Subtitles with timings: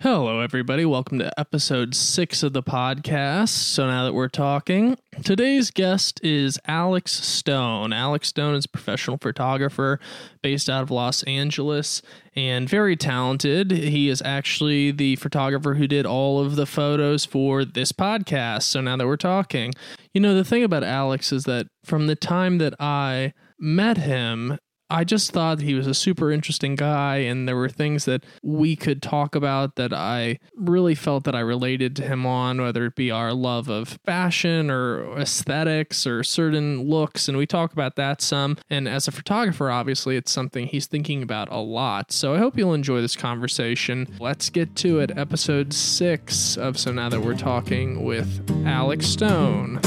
[0.00, 0.84] Hello, everybody.
[0.84, 3.48] Welcome to episode six of the podcast.
[3.48, 7.92] So, now that we're talking, today's guest is Alex Stone.
[7.92, 9.98] Alex Stone is a professional photographer
[10.40, 12.00] based out of Los Angeles
[12.36, 13.72] and very talented.
[13.72, 18.62] He is actually the photographer who did all of the photos for this podcast.
[18.62, 19.72] So, now that we're talking,
[20.14, 24.58] you know, the thing about Alex is that from the time that I met him,
[24.90, 28.74] I just thought he was a super interesting guy, and there were things that we
[28.74, 32.94] could talk about that I really felt that I related to him on, whether it
[32.94, 37.28] be our love of fashion or aesthetics or certain looks.
[37.28, 38.56] And we talk about that some.
[38.70, 42.10] And as a photographer, obviously, it's something he's thinking about a lot.
[42.10, 44.16] So I hope you'll enjoy this conversation.
[44.18, 45.16] Let's get to it.
[45.16, 49.80] Episode six of So Now That We're Talking with Alex Stone.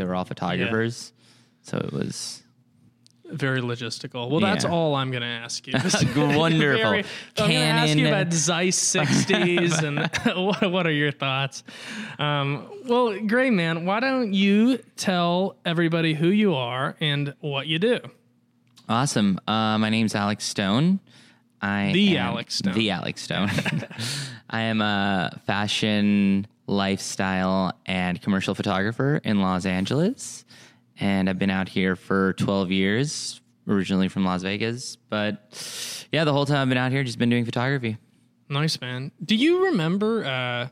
[0.00, 1.12] They were all photographers.
[1.62, 2.42] So it was
[3.30, 4.28] Very logistical.
[4.30, 4.70] Well, that's Yeah.
[4.70, 5.74] all I'm going to ask you.
[6.16, 6.58] Wonderful.
[6.58, 7.04] Very-
[7.38, 8.06] I'm going to ask you Canon.
[8.22, 9.98] about Zeiss 60s and
[10.46, 11.62] what, what are your thoughts?
[12.18, 13.84] Um, well, great, man.
[13.84, 18.00] Why don't you tell everybody who you are and what you do?
[18.88, 19.38] awesome.
[19.46, 20.98] Uh, my name's Alex Stone.
[21.62, 22.74] I The am- Alex Stone.
[22.74, 23.50] The Alex Stone.
[24.48, 30.44] I am a fashion, lifestyle, and commercial photographer in Los Angeles.
[30.98, 34.96] And I've been out here for 12 years, originally from Las Vegas.
[34.96, 37.98] But yeah, the whole time I've been out here, just been doing photography.
[38.48, 39.12] Nice, man.
[39.24, 40.68] Do you remember, uh,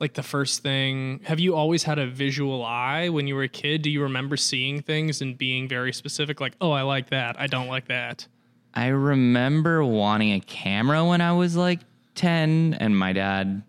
[0.00, 1.20] like the first thing?
[1.24, 3.82] Have you always had a visual eye when you were a kid?
[3.82, 7.46] Do you remember seeing things and being very specific, like, oh, I like that, I
[7.46, 8.26] don't like that?
[8.74, 11.80] I remember wanting a camera when I was like
[12.16, 13.62] 10 and my dad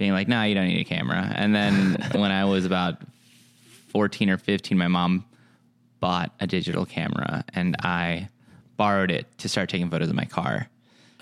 [0.00, 1.30] being like, no, you don't need a camera.
[1.36, 2.96] And then when I was about
[3.88, 5.26] 14 or 15, my mom
[6.00, 8.30] bought a digital camera and I
[8.78, 10.68] borrowed it to start taking photos of my car.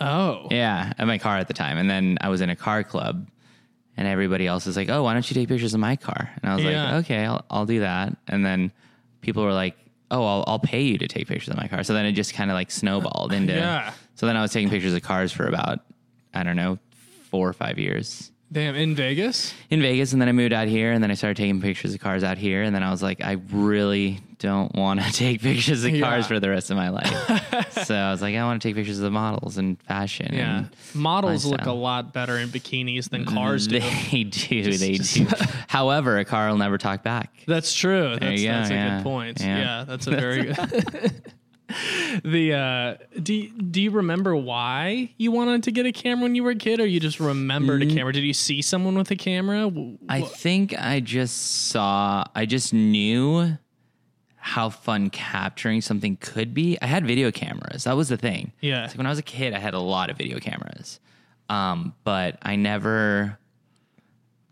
[0.00, 1.76] Oh, Yeah, of my car at the time.
[1.76, 3.26] And then I was in a car club
[3.96, 6.30] and everybody else was like, oh, why don't you take pictures of my car?
[6.40, 6.84] And I was Yeah.
[6.94, 8.16] like, okay, I'll, I'll do that.
[8.28, 8.70] And then
[9.22, 9.76] people were like,
[10.12, 11.82] oh, I'll, I'll pay you to take pictures of my car.
[11.82, 13.54] So then it just kind of like snowballed into.
[13.54, 13.92] Yeah.
[14.14, 15.80] So then I was taking pictures of cars for about,
[16.32, 16.78] I don't know,
[17.28, 19.54] four or five years damn, in Vegas?
[19.70, 20.12] in Vegas.
[20.12, 22.38] And then I moved out here and then I started taking pictures of cars out
[22.38, 22.62] here.
[22.62, 26.00] And then I was like, I really don't want to take pictures of Yeah.
[26.08, 27.72] cars for the rest of my life.
[27.84, 30.32] so I was like, I want to take pictures of the models and fashion.
[30.34, 30.58] Yeah.
[30.58, 33.80] and Models look a lot better in bikinis than mm, cars do.
[34.10, 34.72] They do.
[34.76, 35.26] they just- do.
[35.68, 37.32] However, a car will never talk back.
[37.46, 38.16] That's true.
[38.18, 38.96] That's, you go, that's a yeah.
[38.96, 39.40] good point.
[39.40, 39.84] Yeah, Yeah.
[39.86, 41.32] that's a very good.
[42.24, 46.34] the uh, do you- do you remember why you wanted to get a camera when
[46.34, 48.12] you were a kid, or you just remembered a camera?
[48.12, 49.70] Did you see someone with a camera?
[50.08, 53.58] i think I just saw, I just knew
[54.36, 56.78] how fun capturing something could be.
[56.80, 57.84] I had video cameras.
[57.84, 58.52] That was the thing.
[58.60, 58.86] Yeah.
[58.86, 61.00] Like when I was a kid, I had a lot of video cameras.
[61.50, 63.38] Um, but I never,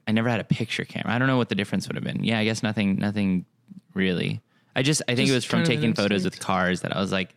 [0.07, 1.15] I never had a picture camera.
[1.15, 2.25] I don't know what the difference would have been.
[2.25, 3.47] Yeah, I guess nothing, nothing
[3.95, 4.43] really.
[4.77, 6.83] I just, I think Just it was from kind of an taking photos with cars
[6.83, 7.35] that I was like,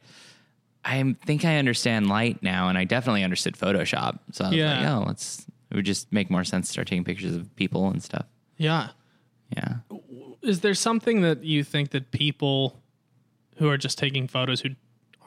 [0.86, 4.20] I think I understand light now, and I definitely understood Photoshop.
[4.34, 4.80] So I was Yeah.
[4.80, 5.46] like, oh, let's.
[5.72, 8.26] It would just make more sense to start taking pictures of people and stuff.
[8.58, 8.90] yeah.
[9.56, 9.78] Yeah.
[10.44, 12.80] Is there something that you think that people
[13.58, 14.70] who are just taking photos who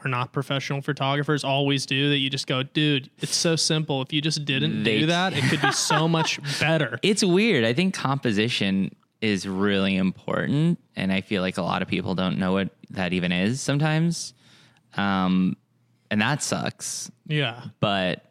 [0.05, 4.01] are not professional photographers always do that you just go, dude, it's so simple.
[4.01, 6.99] If you just didn't They- do that, it could be so much better.
[7.03, 7.65] It's weird.
[7.65, 12.39] I think composition is really important, and I feel like a lot of people don't
[12.39, 14.35] know what that even is sometimes,
[14.95, 15.57] um,
[16.11, 17.11] and that sucks.
[17.27, 17.63] Yeah.
[17.81, 18.25] But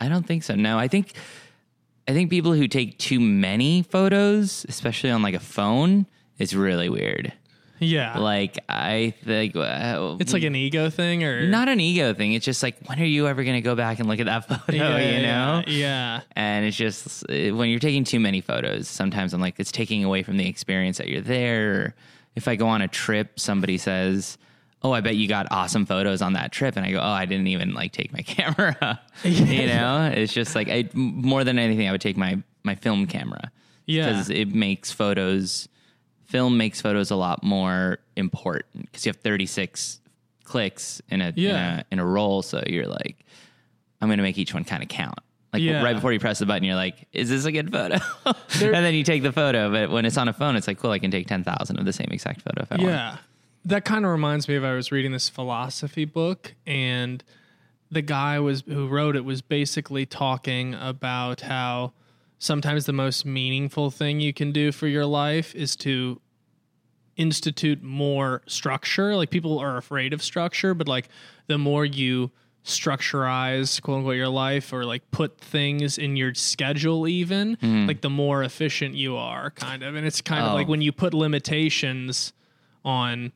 [0.00, 0.54] I don't think so.
[0.54, 1.14] No, I think
[2.06, 6.06] I think people who take too many photos, especially on like a phone,
[6.38, 7.32] is really weird.
[7.78, 8.18] Yeah.
[8.18, 12.32] Like I think uh, it's like an ego thing or not an ego thing.
[12.32, 14.48] It's just like when are you ever going to go back and look at that
[14.48, 14.72] photo?
[14.72, 15.62] Yeah, you know.
[15.66, 16.20] yeah, yeah.
[16.34, 20.22] And it's just when you're taking too many photos, sometimes I'm like, it's taking away
[20.22, 21.94] from the experience that you're there.
[22.34, 24.38] If I go on a trip, somebody says,
[24.82, 26.76] Oh, I bet you got awesome photos on that trip.
[26.76, 29.00] And I go, Oh, I didn't even like take my camera.
[29.24, 33.06] you know, it's just like, I, more than anything, I would take my, my film
[33.06, 33.50] camera.
[33.86, 34.08] Yeah.
[34.08, 35.68] Because it makes photos,
[36.26, 40.00] film makes photos a lot more important because you have 36
[40.44, 41.50] clicks in a, Yeah.
[41.50, 42.42] in a, in a roll.
[42.42, 43.24] So you're like,
[44.00, 45.18] I'm going to make each one kind of count.
[45.52, 45.82] Like Yeah.
[45.82, 47.96] right before you press the button, you're like, "Is this a good photo?"
[48.26, 48.34] and
[48.74, 49.70] then you take the photo.
[49.70, 51.86] But when it's on a phone, it's like, "Cool, I can take ten thousand of
[51.86, 53.16] the same exact photo if I want." Yeah.
[53.64, 57.24] That kind of reminds me of I was reading this philosophy book and
[57.90, 61.92] the guy was who wrote it was basically talking about how
[62.38, 66.20] sometimes the most meaningful thing you can do for your life is to
[67.16, 69.16] institute more structure.
[69.16, 71.08] Like people are afraid of structure, but like
[71.46, 72.30] the more you
[72.64, 77.86] structureize quote unquote your life or like put things in your schedule even mm-hmm.
[77.86, 80.54] like the more efficient you are kind of and it's kind of Oh.
[80.54, 82.32] like when you put limitations
[82.84, 83.32] on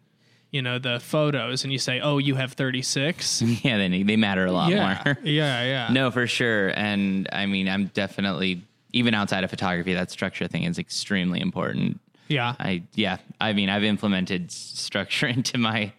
[0.50, 4.47] you know the photos and you say oh you have 36 yeah, they they matter
[4.47, 5.19] a lot yeah more.
[5.23, 6.69] yeah yeah No, for sure.
[6.76, 8.62] And I mean, I'm definitely
[8.93, 12.01] even outside of photography, that structure thing is extremely important.
[12.29, 15.93] yeah I yeah, I mean, I've implemented structure into my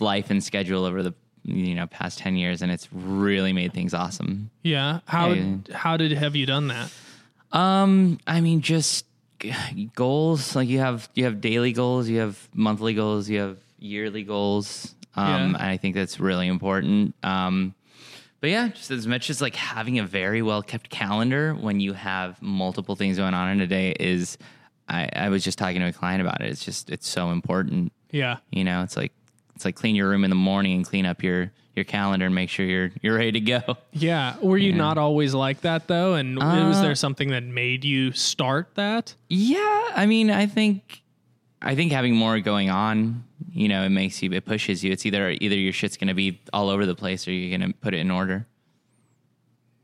[0.00, 1.14] life and schedule over the
[1.44, 4.50] you know past 10 years and it's really made things awesome.
[4.62, 5.56] yeah how Yeah.
[5.72, 6.90] how did have you done that
[7.52, 9.06] Um, I mean, just
[9.94, 10.56] goals.
[10.56, 14.94] Like you have you have daily goals, you have monthly goals, you have yearly goals.
[15.14, 15.44] Um, Yeah.
[15.44, 17.14] and I think that's really important.
[17.22, 17.74] Um,
[18.40, 21.92] but yeah, just as much as like having a very well kept calendar when you
[21.94, 24.38] have multiple things going on in a day is.
[24.88, 26.48] I, I was just talking to a client about it.
[26.48, 27.92] It's just it's so important.
[28.12, 29.10] yeah You know, it's like
[29.56, 32.34] it's like clean your room in the morning and clean up your your calendar and
[32.36, 33.60] make sure you're you're ready to go.
[33.92, 37.84] yeah were you not always like that though and was Uh, there something that made
[37.84, 41.02] you start that Yeah, I mean, I think
[41.60, 43.24] I think having more going on,
[43.56, 44.92] you know, it makes you it pushes you.
[44.92, 47.72] It's either either your shit's going to be all over the place or you're going
[47.72, 48.46] to put it in order,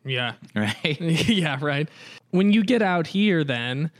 [0.04, 1.00] yeah right?
[1.00, 1.88] yeah, right.
[2.30, 3.90] When you get out here, then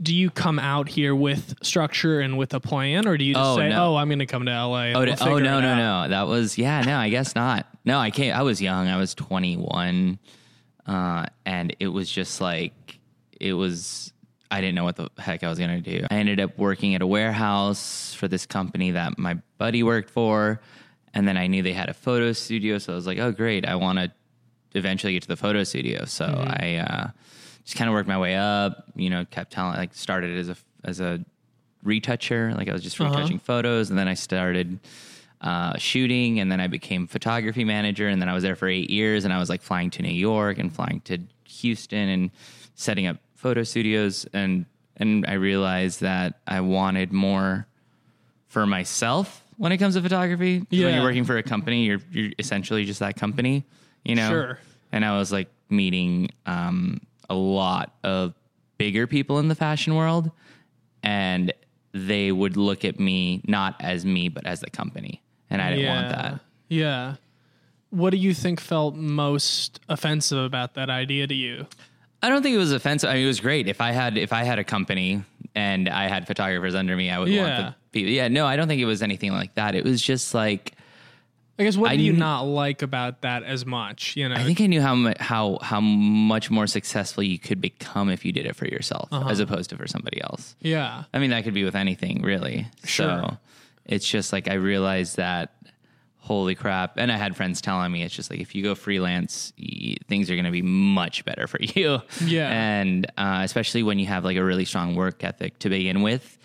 [0.00, 3.44] do you come out here with structure and with a plan, or do you just
[3.44, 3.94] Oh, say, no.
[3.94, 4.92] "Oh, I'm going to come to LA"?
[4.92, 6.04] Oh, we'll oh no, no, out"?
[6.04, 6.08] no.
[6.10, 7.66] That was yeah, no, I guess not.
[7.84, 8.38] No, I can't.
[8.38, 8.86] I was young.
[8.86, 10.18] I was 21,
[10.86, 12.98] uh, and it was just like
[13.40, 14.12] it was.
[14.50, 16.06] I didn't know what the heck I was gonna do.
[16.10, 20.60] I ended up working at a warehouse for this company that my buddy worked for,
[21.14, 23.66] and then I knew they had a photo studio, so I was like, oh great,
[23.66, 24.12] I want to
[24.74, 26.04] eventually get to the photo studio.
[26.04, 27.08] So I uh,
[27.64, 28.84] just kind of worked my way up.
[28.94, 31.24] You know, kept telling like started as a as a
[31.84, 34.78] retoucher, like I was just retouching photos, and then I started
[35.40, 38.90] uh, shooting, and then I became photography manager, and then I was there for eight
[38.90, 42.30] years, and I was like flying to New York and flying to Houston and
[42.74, 47.66] setting up photo studios, and and I realized that I wanted more
[48.48, 50.58] for myself when it comes to photography.
[50.60, 50.94] 'Cause When Yeah.
[50.96, 53.64] you're working for a company, you're you're essentially just that company,
[54.04, 54.28] you know.
[54.28, 54.58] Sure.
[54.92, 57.00] And I was like meeting um,
[57.30, 58.34] a lot of
[58.76, 60.30] bigger people in the fashion world,
[61.02, 61.52] and
[61.92, 65.84] they would look at me not as me, but as the company, and I didn't
[65.84, 65.94] yeah.
[65.94, 66.40] want that.
[66.68, 67.14] Yeah.
[67.90, 71.66] What do you think felt most offensive about that idea to you?
[72.22, 73.08] I don't think it was offensive.
[73.10, 73.68] I mean, it was great.
[73.68, 75.22] If I had if I had a company
[75.54, 77.42] and I had photographers under me, I would Yeah.
[77.42, 78.10] want the people.
[78.12, 79.74] Yeah, no, I don't think it was anything like that.
[79.74, 80.72] It was just like
[81.60, 84.16] I guess what I do you kn- not like about that as much?
[84.16, 87.60] You know, I think I knew how mu- how how much more successful you could
[87.60, 89.28] become if you did it for yourself Uh-huh.
[89.28, 90.54] as opposed to for somebody else.
[90.60, 92.66] yeah, I mean, that could be with anything, really.
[92.84, 93.06] Sure.
[93.06, 93.36] So
[93.86, 95.52] it's just like I realized that,
[96.28, 96.98] holy crap.
[96.98, 100.30] And I had friends telling me it's just like if you go freelance, y- things
[100.30, 102.00] are going to be much better for you.
[102.24, 102.48] Yeah.
[102.50, 106.36] And uh, especially when you have like a really strong work ethic to begin with.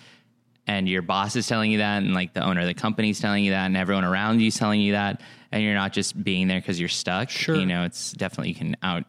[0.65, 3.19] And your boss is telling you that, and like the owner of the company is
[3.19, 5.19] telling you that, and everyone around you is telling you that,
[5.51, 7.29] and you're not just being there because you're stuck.
[7.29, 7.56] Sure.
[7.57, 9.03] You know, it's definitely you can out,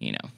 [0.00, 0.28] you know,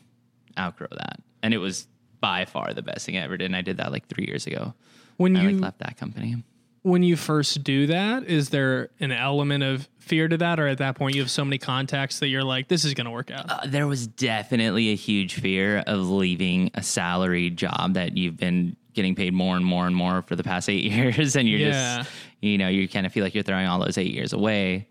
[0.57, 1.21] outgrow that.
[1.43, 1.89] And it was
[2.21, 3.47] by far the best thing I ever did.
[3.47, 4.75] And I did that like three years ago.
[5.17, 6.45] when I you like left that company.
[6.83, 10.78] when you first do that, is there an element of fear to that, or at
[10.78, 13.30] that point you have so many contacts that you're like, this is going to work
[13.30, 13.47] out?
[13.49, 18.76] Uh, there was definitely a huge fear of leaving a salaried job that you've been
[18.92, 21.99] getting paid more and more and more for the past eight years, and you're Yeah.
[21.99, 24.88] just, you know, you kind of feel like you're throwing all those eight years away.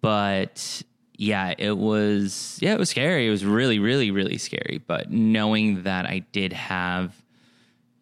[0.00, 0.82] But
[1.16, 3.26] yeah, it was, yeah, it was scary.
[3.26, 4.80] It was really, really, really scary.
[4.86, 7.14] But knowing that I did have,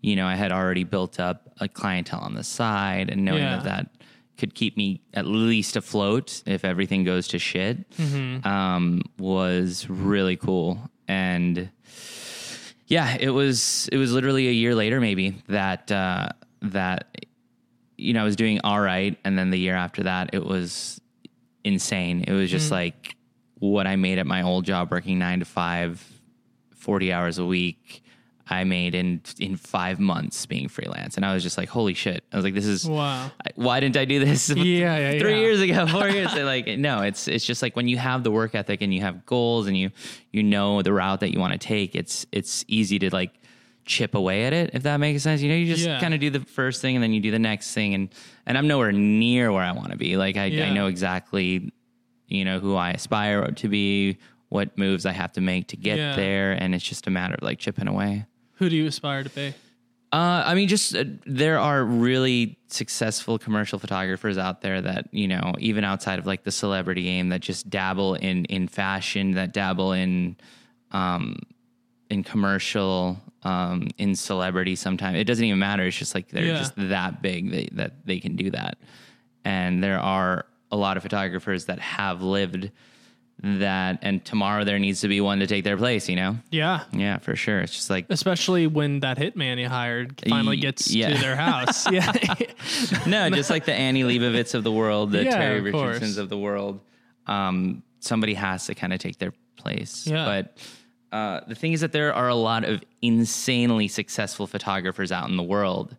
[0.01, 3.57] you know, I had already built up a clientele on the side, and knowing Yeah.
[3.59, 3.91] that that
[4.39, 7.85] could keep me at least afloat if everything goes to shit
[8.45, 10.91] um, was really cool.
[11.09, 11.71] And
[12.87, 16.29] yeah, it was it was literally a year later maybe that uh,
[16.63, 17.27] that
[17.97, 21.01] you know I was doing all right, and then the year after that it was
[21.65, 22.25] insane.
[22.27, 23.17] It was just like
[23.59, 26.05] what I made at my old job working nine to five,
[26.77, 28.04] 40 hours a week.
[28.49, 32.25] I made in in five months being freelance, and I was just like, "Holy shit!"
[32.33, 33.31] I was like, "This is Wow.
[33.55, 35.39] Why didn't I do this Yeah, yeah, three yeah.
[35.39, 36.33] years ago, four years?
[36.33, 36.45] ago?
[36.45, 39.25] like, no, it's it's just like when you have the work ethic and you have
[39.25, 39.91] goals and you
[40.31, 41.95] you know the route that you want to take.
[41.95, 43.33] It's it's easy to like
[43.87, 45.41] chip away at it if that makes sense.
[45.43, 46.01] You know, you just Yeah.
[46.01, 48.09] kind of do the first thing and then you do the next thing, and
[48.47, 50.17] and I'm nowhere near where I want to be.
[50.19, 50.45] Like I.
[50.47, 51.73] I know exactly,
[52.29, 54.19] you know, who I aspire to be,
[54.51, 57.43] what moves I have to make to get there, and it's just a matter of
[57.43, 58.27] like chipping away.
[58.65, 59.49] Who do you aspire to be?
[60.11, 65.29] Uh, I mean, just uh, there are really successful commercial photographers out there that you
[65.29, 69.53] know, even outside of like the celebrity game, that just dabble in in fashion, that
[69.53, 70.37] dabble in
[70.93, 71.37] um,
[72.09, 74.77] in commercial, um, in celebrity.
[74.77, 75.83] Sometimes it doesn't even matter.
[75.85, 76.57] It's just like they're Yeah.
[76.59, 78.79] just that big they, that they can do that.
[79.45, 82.71] And there are a lot of photographers that have lived
[83.43, 86.09] that, and tomorrow there needs to be one to take their place.
[86.09, 86.37] You know?
[86.51, 86.85] Yeah.
[86.93, 87.61] Yeah, for sure.
[87.61, 91.15] It's just like Especially when that hitman you hired finally gets yeah.
[91.15, 91.87] to their house.
[91.91, 92.13] Yeah.
[93.07, 95.95] no, just like the Annie Leibovitz of the world, the Yeah, Terry of course.
[95.95, 96.81] Richardsons of the world.
[97.27, 100.07] Um, somebody has to kind of take their place.
[100.07, 100.25] Yeah.
[100.25, 100.59] But
[101.17, 105.37] uh, the thing is that there are a lot of insanely successful photographers out in
[105.37, 105.97] the world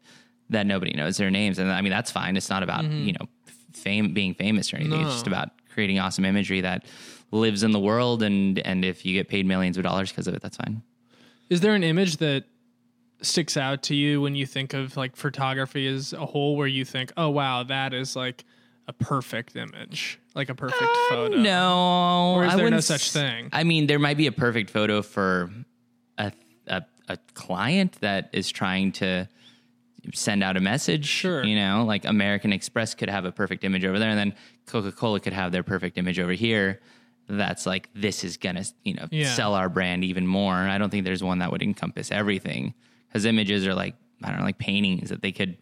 [0.50, 2.38] that nobody knows their names, and I mean that's fine.
[2.38, 3.28] It's not about you know
[3.74, 4.94] fame being famous or anything.
[4.94, 5.16] It's Mm-hmm.
[5.16, 6.86] Just about creating awesome imagery that
[7.32, 10.34] lives in the world, and and if you get paid millions of dollars because of
[10.34, 10.82] it, that's fine.
[11.50, 12.46] Is there an image that
[13.22, 16.84] sticks out to you when you think of like photography as a whole where you
[16.86, 18.44] think, oh, wow, that is like
[18.88, 21.38] a perfect image, like a perfect photo?
[21.38, 23.50] Uh, No, Or is I there no such thing?
[23.54, 25.52] I mean, there might be a perfect photo for
[26.18, 26.32] a,
[26.68, 29.28] a a client that is trying to
[30.14, 31.06] send out a message.
[31.06, 31.44] Sure.
[31.44, 34.34] you know, like American Express could have a perfect image over there, and then
[34.66, 36.82] Coca Cola could have their perfect image over here.
[37.28, 39.34] That's like this is gonna you know Yeah.
[39.34, 40.54] sell our brand even more.
[40.54, 42.74] I don't think there's one that would encompass everything
[43.08, 45.58] because images are like I don't know like paintings that they could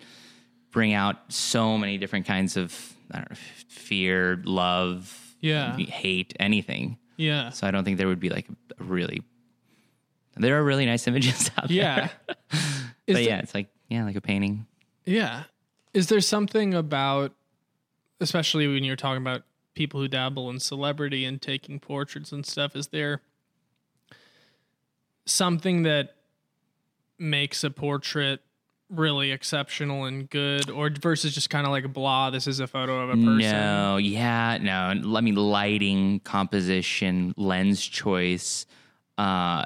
[0.72, 5.77] bring out so many different kinds of I don't know, fear, love, Yeah.
[5.77, 6.98] hate, anything.
[7.17, 7.51] Yeah.
[7.51, 8.48] So I don't think there would be like
[8.79, 9.22] a really.
[10.36, 11.96] There are really nice images out Yeah.
[12.27, 12.36] there.
[12.51, 12.60] Is
[13.08, 14.65] but there- yeah, it's like yeah, like a painting.
[15.05, 15.43] Yeah.
[15.93, 17.34] Is there something about,
[18.20, 19.43] especially when you're talking about
[19.74, 23.22] people who dabble in celebrity and taking portraits and stuff, is there
[25.25, 26.15] something that
[27.18, 28.42] makes a portrait
[28.89, 33.01] really exceptional and good, or versus just kind of like blah, this is a photo
[33.01, 33.38] of a person?
[33.39, 34.94] No, yeah, no.
[35.01, 38.65] Let me lighting, composition, lens choice,
[39.18, 39.65] uh,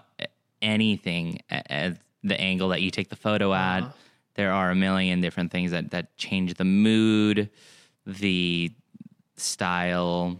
[0.61, 3.91] anything at the angle that you take the photo at, Uh-huh.
[4.35, 7.49] there are a million different things that that change the mood,
[8.05, 8.71] the
[9.37, 10.39] style,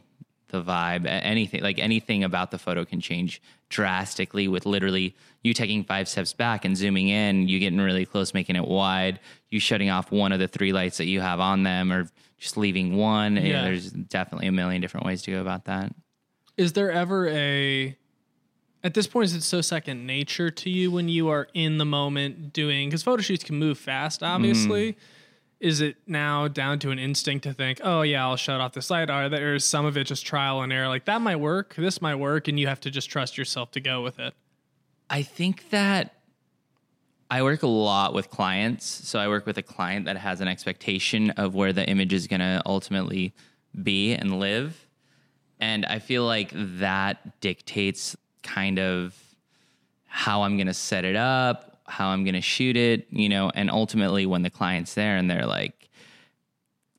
[0.50, 5.84] the vibe, anything like anything about the photo can change drastically with literally you taking
[5.84, 9.89] five steps back and zooming in, you getting really close, making it wide, you shutting
[9.89, 13.36] off one of the three lights that you have on them, or just leaving one.
[13.36, 13.63] Yeah, Yeah.
[13.63, 15.94] there's definitely a million different ways to go about that.
[16.56, 17.96] Is there ever a
[18.84, 21.86] at this point is it so second nature to you when you are in the
[21.86, 24.96] moment doing because photo shoots can move fast obviously mm.
[25.59, 28.89] Is it now down to an instinct to think oh yeah i'll shut off this
[28.89, 32.01] light or there's some of it just trial and error like that might work this
[32.01, 34.33] might work and you have to just trust yourself to go with it
[35.09, 36.13] I think that
[37.29, 38.85] I work a lot with clients.
[38.85, 42.27] So I work with a client that has an expectation of where the image is
[42.27, 43.33] going to ultimately
[43.83, 44.87] be and live.
[45.59, 49.15] And I feel like that dictates kind of
[50.05, 53.50] how I'm going to set it up, how I'm going to shoot it, you know,
[53.53, 55.89] and ultimately when the client's there and they're like,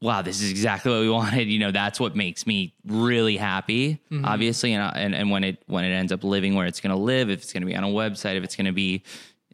[0.01, 1.49] wow, this is exactly what we wanted.
[1.49, 4.73] You know, that's what makes me really happy, obviously.
[4.73, 7.31] And, and and when it when it ends up living where it's going to live,
[7.31, 9.03] if it's going to be on a website, if it's going to be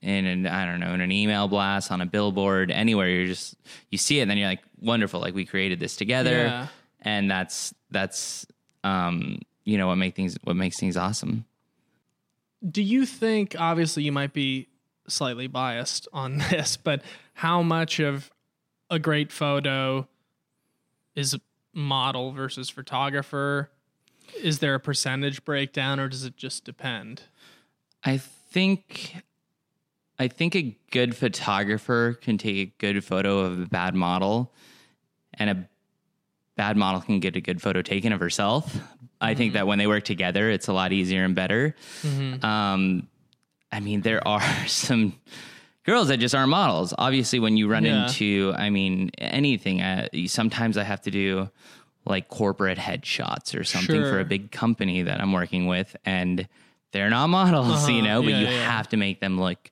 [0.03, 3.55] in an I don't know in an email blast on a billboard, anywhere, you're just
[3.91, 6.67] you see it, and then you're like, wonderful, like we created this together, Yeah.
[7.03, 8.47] and that's that's
[8.85, 11.47] um you know what make things what makes things awesome.
[12.71, 14.69] do you think obviously you might be
[15.07, 17.03] slightly biased on this but
[17.35, 18.31] how much of
[18.91, 20.07] a great photo
[21.15, 21.37] is
[21.73, 23.71] model versus photographer
[24.43, 27.23] is there a percentage breakdown or does it just depend
[28.05, 29.17] I think
[30.19, 34.53] I think a good photographer can take a good photo of a bad model
[35.35, 35.69] and a
[36.57, 38.79] bad model can get a good photo taken of herself.
[39.21, 41.75] I think that when they work together, it's a lot easier and better.
[42.45, 43.09] Um,
[43.75, 45.15] I mean, there are some
[45.85, 46.95] girls that just aren't models.
[46.97, 48.07] Obviously, when you run Yeah.
[48.07, 51.51] into, I mean, anything, uh, sometimes I have to do
[52.07, 56.47] like corporate headshots or something for a big company that I'm working with, and
[56.93, 58.07] they're not models, you Uh-huh.
[58.09, 58.69] know, but Yeah, you yeah.
[58.69, 59.71] have to make them look,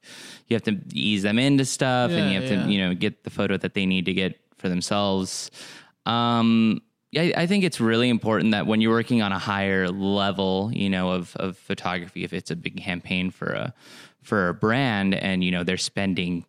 [0.48, 3.30] you have to ease them into stuff, and you have to, you know, get the
[3.30, 5.50] photo that they need to get for themselves.
[6.06, 6.80] Um,
[7.12, 10.88] yeah, I think it's really important that when you're working on a higher level, you
[10.88, 13.74] know, of of photography, if it's a big campaign for a
[14.22, 16.46] for a brand, and you know they're spending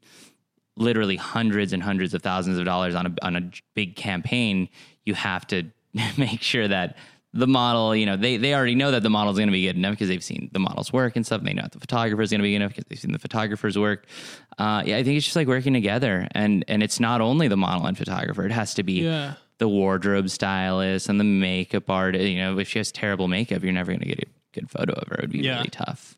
[0.78, 4.70] literally hundreds and hundreds of thousands of dollars on a on a big campaign,
[5.04, 5.66] you have to
[6.18, 6.96] make sure that
[7.34, 9.76] the model, you know, they they already know that the model's going to be good
[9.76, 11.40] enough because they've seen the model's work and stuff.
[11.40, 13.20] And they know that the photographer's going to be good enough because they've seen the
[13.20, 14.06] photographer's work.
[14.58, 17.58] Uh, yeah, I think it's just like working together, and and it's not only the
[17.58, 19.34] model and photographer; it has to be Yeah.
[19.64, 22.26] The wardrobe stylist and the makeup artist.
[22.26, 24.92] You know, if she has terrible makeup, you're never going to get a good photo
[24.94, 25.16] of her.
[25.16, 25.58] It would be Yeah.
[25.60, 26.18] really tough.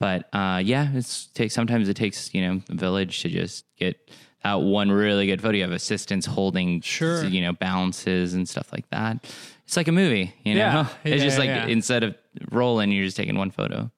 [0.00, 4.10] But uh, yeah, it's takes sometimes it takes you know a village to just get
[4.44, 5.56] out one really good photo.
[5.56, 7.24] You have assistants holding Sure.
[7.24, 9.24] you know balances and stuff like that.
[9.66, 10.60] It's like a movie, you know.
[10.60, 10.88] Yeah.
[11.04, 12.16] It's Yeah, just like instead of
[12.50, 13.90] rolling, you're just taking one photo.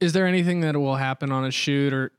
[0.00, 2.10] Is there anything that will happen on a shoot or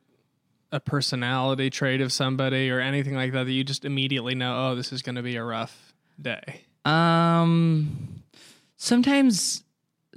[0.71, 4.75] a personality trait of somebody or anything like that that you just immediately know, oh,
[4.75, 6.61] this is going to be a rough day?
[6.83, 8.21] Um,
[8.77, 9.63] sometimes,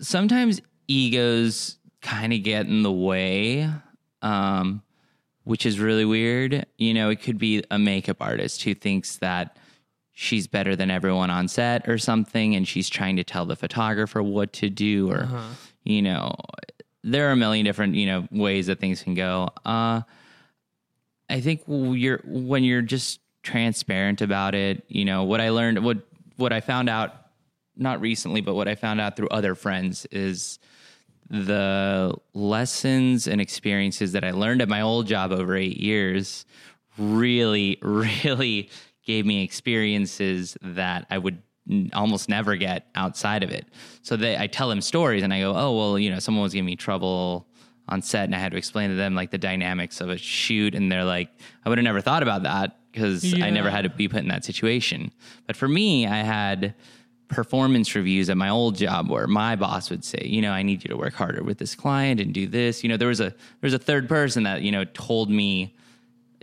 [0.01, 3.69] sometimes egos kind of get in the way,
[4.23, 4.83] um,
[5.45, 6.67] which is really weird.
[6.77, 9.57] You know, it could be a makeup artist who thinks that
[10.13, 14.23] she's better than everyone on set or something, and she's trying to tell the photographer
[14.23, 15.29] what to do, or
[15.85, 16.35] you know,
[17.05, 19.49] there are a million different you know ways that things can go.
[19.65, 20.03] Uh,
[21.29, 24.85] I think you're when you're just transparent about it.
[24.89, 25.99] You know what I learned, what
[26.37, 27.15] what I found out,
[27.77, 30.59] not recently, but what I found out through other friends is
[31.31, 36.47] the lessons and experiences that I learned at my old job over eight years
[36.97, 38.71] really, really
[39.05, 41.43] gave me experiences that I would
[41.93, 43.67] almost never get outside of it.
[44.03, 46.55] So they, I tell them stories and I go, oh, well, you know, someone was
[46.55, 47.48] giving me trouble
[47.89, 50.75] on set and I had to explain to them like the dynamics of a shoot.
[50.75, 51.31] And they're like,
[51.65, 54.29] I would have never thought about that because I never had to be put in
[54.29, 55.13] that situation.
[55.47, 56.75] But for me, I had
[57.29, 60.83] performance reviews at my old job where my boss would say, you know, I need
[60.83, 62.83] you to work harder with this client and do this.
[62.83, 65.77] You know, there was a there was a third person that, you know, told me,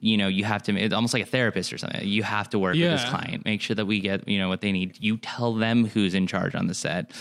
[0.02, 2.08] you know, you have to it's almost like a therapist or something.
[2.08, 3.46] You have to work with this client.
[3.46, 4.98] Make sure that we get, you know, what they need.
[5.00, 7.12] You tell them who's in charge on the set.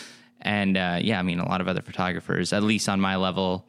[0.42, 3.66] And uh, yeah, I mean a lot of other photographers, at least on my level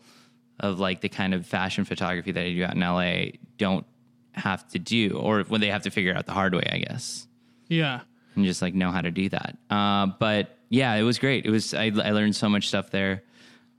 [0.60, 3.86] of like the kind of fashion photography that I do out in LA, don't
[4.34, 7.28] have to do or when they have to figure out the hard way, I guess
[7.70, 8.02] Yeah.
[8.36, 9.58] and just like know how to do that.
[9.70, 11.46] Uh, but yeah, it was great.
[11.46, 13.24] It was I, I learned so much stuff there.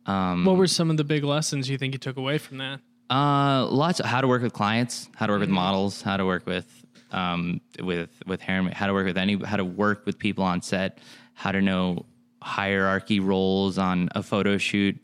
[0.06, 2.80] What were some of the big lessons you think you took away from that?
[3.10, 6.24] Uh, lots of how to work with clients, how to work with models, how to
[6.24, 6.66] work with
[7.12, 10.62] um, with with hair, how to work with any, how to work with people on
[10.62, 10.98] set,
[11.34, 12.04] how to know
[12.42, 14.96] hierarchy roles on a photo shoot.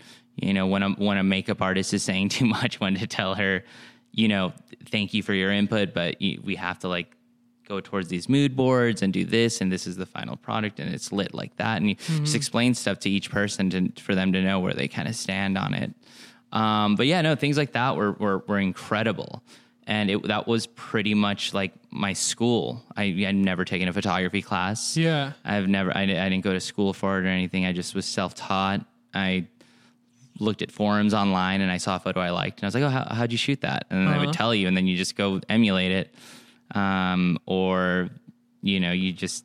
[0.43, 3.35] You know, when a when a makeup artist is saying too much, when to tell
[3.35, 3.65] her,
[4.13, 4.53] you know,
[4.87, 7.17] thank you for your input, but you, we have to like
[7.69, 10.93] go towards these mood boards and do this, and this is the final product, and
[10.95, 14.33] it's lit like that, and you just explain stuff to each person to, for them
[14.33, 15.95] to know where they kind of stand on it.
[16.53, 19.43] Um, but yeah, no, things like that were were, were incredible,
[19.87, 22.85] and it that was pretty much like my school.
[22.97, 24.97] I had never taken a photography class.
[24.97, 25.33] Yeah.
[25.45, 27.67] I've never, I, I didn't go to school for it or anything.
[27.67, 28.85] I just was self taught.
[29.15, 29.47] I
[30.43, 32.85] looked at forums online and I saw a photo I liked, and I was like,
[32.85, 34.97] "Oh, how, how'd you shoot that?" And then I would tell you, and then you
[34.97, 36.15] just go emulate it,
[36.75, 38.11] um, or
[38.63, 39.45] you know, you just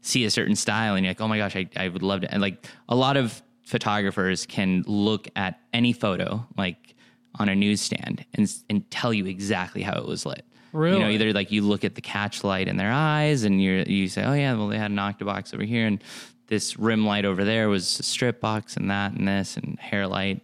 [0.00, 2.32] see a certain style, and you're like, "Oh my gosh, I, I would love to."
[2.32, 6.94] And like a lot of photographers can look at any photo, like
[7.38, 10.44] on a newsstand, and and tell you exactly how it was lit.
[10.72, 10.98] Really?
[10.98, 13.84] You know, either like you look at the catch light in their eyes and you
[13.86, 16.02] you say, oh yeah, well they had an octobox over here and
[16.50, 20.06] this rim light over there was a strip box and that and this and hair
[20.06, 20.42] light,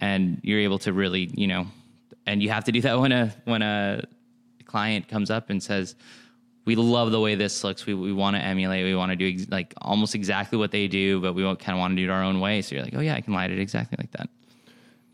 [0.00, 1.66] and you're able to really you know,
[2.26, 4.04] and you have to do that when a when a
[4.64, 5.96] client comes up and says.
[6.64, 7.86] We love the way this looks.
[7.86, 8.84] We, we want to emulate.
[8.84, 11.78] We want to do ex- like almost exactly what they do, but we kind of
[11.78, 12.62] want to do it our own way.
[12.62, 14.28] So you're like, oh yeah, I can light it exactly like that.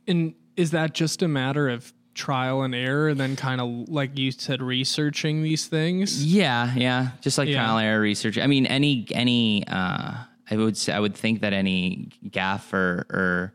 [0.07, 4.19] And is that just a matter of trial and error and then kind of like
[4.19, 6.25] you said researching these things?
[6.25, 7.11] Yeah, yeah.
[7.23, 7.63] Just like Yeah.
[7.65, 8.37] trial and error research.
[8.39, 10.13] I mean, any any uh
[10.51, 13.53] I would say I would think that any gaffer or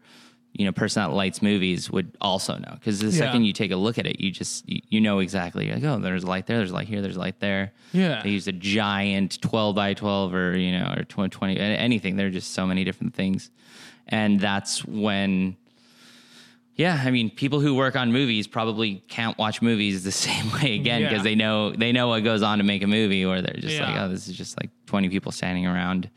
[0.53, 3.25] you know person that lights movies would also know because the Yeah.
[3.25, 5.65] second you take a look at it, you just you, you know exactly.
[5.65, 6.57] You're like, oh, there's light there.
[6.57, 7.01] There's light here.
[7.01, 7.73] There's light there.
[7.91, 8.21] Yeah.
[8.23, 12.15] They use a giant twelve by twelve or you know or 20, 20 anything.
[12.15, 13.51] There are just so many different things,
[14.07, 15.57] and that's when.
[16.75, 20.75] Yeah, I mean, people who work on movies probably can't watch movies the same way
[20.75, 21.09] again Yeah.
[21.09, 23.79] because they know they know what goes on to make a movie, or they're just
[23.79, 26.09] like, oh, this is just like twenty people standing around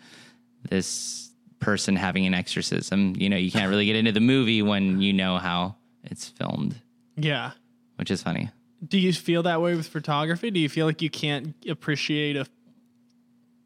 [0.69, 3.15] this person having an exorcism.
[3.17, 6.81] You know, you can't really get into the movie when you know how it's filmed,
[7.17, 7.53] Yeah.
[7.97, 8.51] which is funny.
[8.87, 10.51] Do you feel that way with photography?
[10.51, 12.47] Do you feel like you can't appreciate a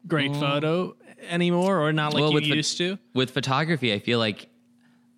[0.07, 0.39] great mm.
[0.39, 0.95] photo
[1.29, 2.97] anymore or not like Well, you with used to?
[3.13, 4.47] With photography, I feel like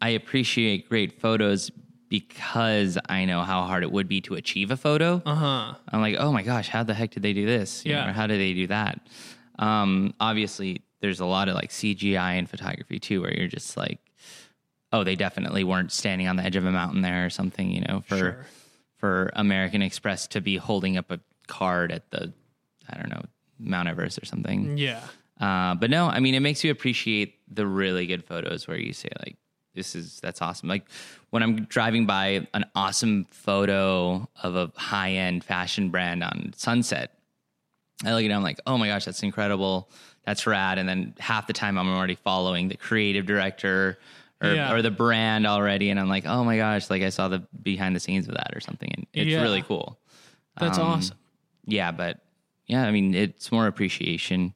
[0.03, 1.71] I appreciate great photos
[2.09, 5.21] because I know how hard it would be to achieve a photo.
[5.25, 5.73] Uh huh.
[5.89, 7.83] I'm like, oh my gosh, how the heck did they do this?
[7.85, 8.03] You Yeah.
[8.05, 8.99] know, or how did they do that?
[9.57, 13.99] Um, obviously, there's a lot of like CGI in photography too, where you're just like,
[14.91, 17.81] oh, they definitely weren't standing on the edge of a mountain there or something, you
[17.81, 18.45] know, for Sure.
[18.97, 22.31] for American Express to be holding up a card at the,
[22.89, 23.23] I don't know,
[23.57, 24.77] Mount Everest or something.
[24.77, 25.01] Yeah.
[25.41, 28.93] Uh, but no, I mean, it makes you appreciate the really good photos where you
[28.93, 29.35] say like,
[29.73, 30.69] this is that's awesome.
[30.69, 30.85] Like
[31.31, 37.11] when I'm driving by an awesome photo of a high end fashion brand on Sunset,
[38.05, 39.89] I look at it, I'm like, oh my gosh, that's incredible.
[40.25, 40.77] That's rad.
[40.77, 43.97] And then half the time I'm already following the creative director
[44.41, 44.73] or, Yeah.
[44.73, 45.89] or the brand already.
[45.89, 48.51] And I'm like, oh my gosh, like I saw the behind the scenes of that
[48.55, 48.91] or something.
[48.95, 49.41] And it's Yeah.
[49.41, 49.99] really cool.
[50.59, 51.17] That's Um, awesome.
[51.65, 52.19] Yeah, but
[52.67, 54.53] yeah, I mean, it's more appreciation.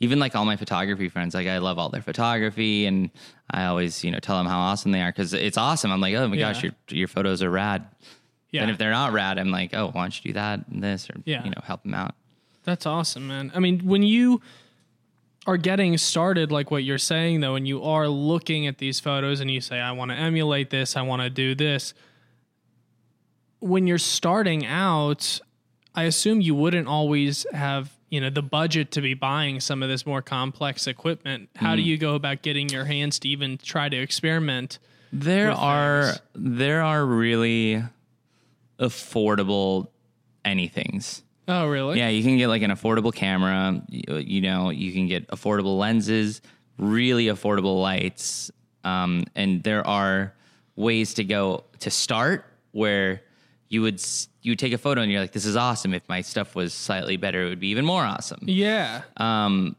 [0.00, 3.10] Even like all my photography friends, like I love all their photography, and
[3.50, 5.90] I always, you know, tell them how awesome they are because it's awesome.
[5.90, 7.84] I'm like, oh my gosh, your your photos are rad.
[8.50, 8.62] Yeah.
[8.62, 11.10] And if they're not rad, I'm like, oh, why don't you do that and this,
[11.10, 11.42] or Yeah.
[11.44, 12.14] you know, help them out.
[12.64, 13.50] That's awesome, man.
[13.54, 14.40] I mean, when you
[15.46, 19.40] are getting started, like what you're saying, though, and you are looking at these photos
[19.40, 21.92] and you say, I want to emulate this, I want to do this.
[23.60, 25.40] When you're starting out,
[25.94, 29.88] I assume you wouldn't always have, you know, the budget to be buying some of
[29.88, 31.48] this more complex equipment.
[31.56, 34.78] How do you go about getting your hands to even try to experiment?
[35.12, 36.20] There are things.
[36.34, 37.82] there are really
[38.78, 39.88] affordable
[40.44, 41.22] anythings.
[41.46, 41.98] Oh, really?
[41.98, 43.82] Yeah, you can get like an affordable camera.
[43.88, 46.42] You, you know, you can get affordable lenses,
[46.78, 48.50] really affordable lights,
[48.84, 50.34] um, and there are
[50.76, 53.22] ways to go to start where
[53.68, 54.02] you would
[54.42, 55.94] you would take a photo and you're like, this is awesome.
[55.94, 58.40] If my stuff was slightly better, it would be even more awesome.
[58.42, 59.02] Yeah.
[59.16, 59.76] Um,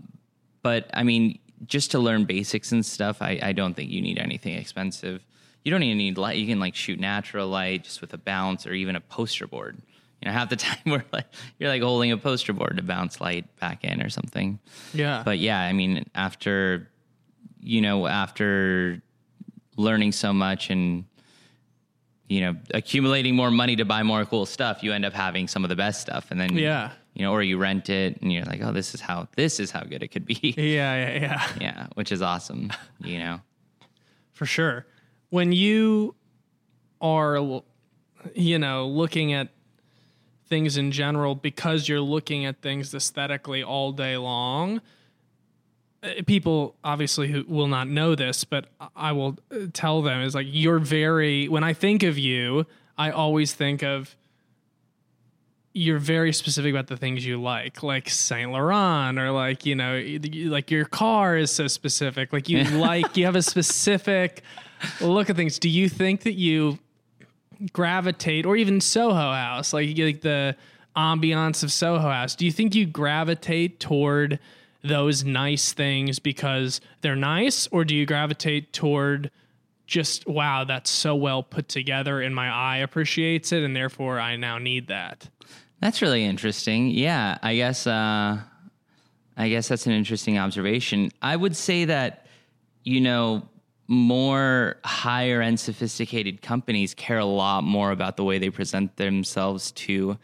[0.62, 4.18] but I mean, just to learn basics and stuff, I, I don't think you need
[4.18, 5.26] anything expensive.
[5.64, 6.38] You don't even need light.
[6.38, 9.82] You can like shoot natural light just with a bounce or even a poster board.
[10.22, 11.26] You know, half the time we're like
[11.58, 14.60] you're like holding a poster board to bounce light back in or something.
[14.94, 15.24] Yeah.
[15.26, 16.90] But yeah, I mean, after
[17.62, 19.02] you know, after
[19.76, 21.06] learning so much and
[22.30, 25.66] you know, accumulating more money to buy more cool stuff, you end up having some
[25.66, 26.92] of the best stuff, and then Yeah.
[27.14, 29.72] you know, or you rent it and you're like, oh, this is how this is
[29.72, 30.38] how good it could be.
[30.58, 31.48] yeah, yeah, yeah.
[31.60, 32.72] yeah, which is awesome.
[33.04, 33.42] You know,
[34.32, 34.86] for sure.
[35.32, 36.16] When you
[37.02, 37.62] are,
[38.36, 39.50] you know, looking at
[40.48, 44.82] things in general, because you're looking at things aesthetically all day long,
[46.26, 50.48] people obviously who will not know this, but I will uh, tell them is like
[50.50, 51.48] you're very.
[51.48, 52.66] When I think of you,
[52.98, 54.16] I always think of
[55.74, 60.04] you're very specific about the things you like, like Saint Laurent, or like you know,
[60.46, 62.32] like your car is so specific.
[62.32, 64.44] Like you like you have a specific
[65.02, 65.60] look at things.
[65.60, 66.80] Do you think that you
[67.74, 70.56] gravitate, or even Soho House, like like the
[70.96, 72.36] ambiance of Soho House?
[72.36, 74.40] Do you think you gravitate toward
[74.84, 79.32] those nice things because they're nice, or do you gravitate toward
[79.88, 84.36] just wow, that's so well put together, and my eye appreciates it, and therefore I
[84.36, 85.30] now need that?
[85.82, 86.90] that's really interesting.
[86.90, 87.88] Yeah, I guess.
[87.88, 88.40] Uh,
[89.38, 91.12] I guess that's an interesting observation.
[91.22, 92.26] I would say that
[92.84, 93.48] you know
[93.88, 99.72] more higher end sophisticated companies care a lot more about the way they present themselves
[99.72, 100.18] to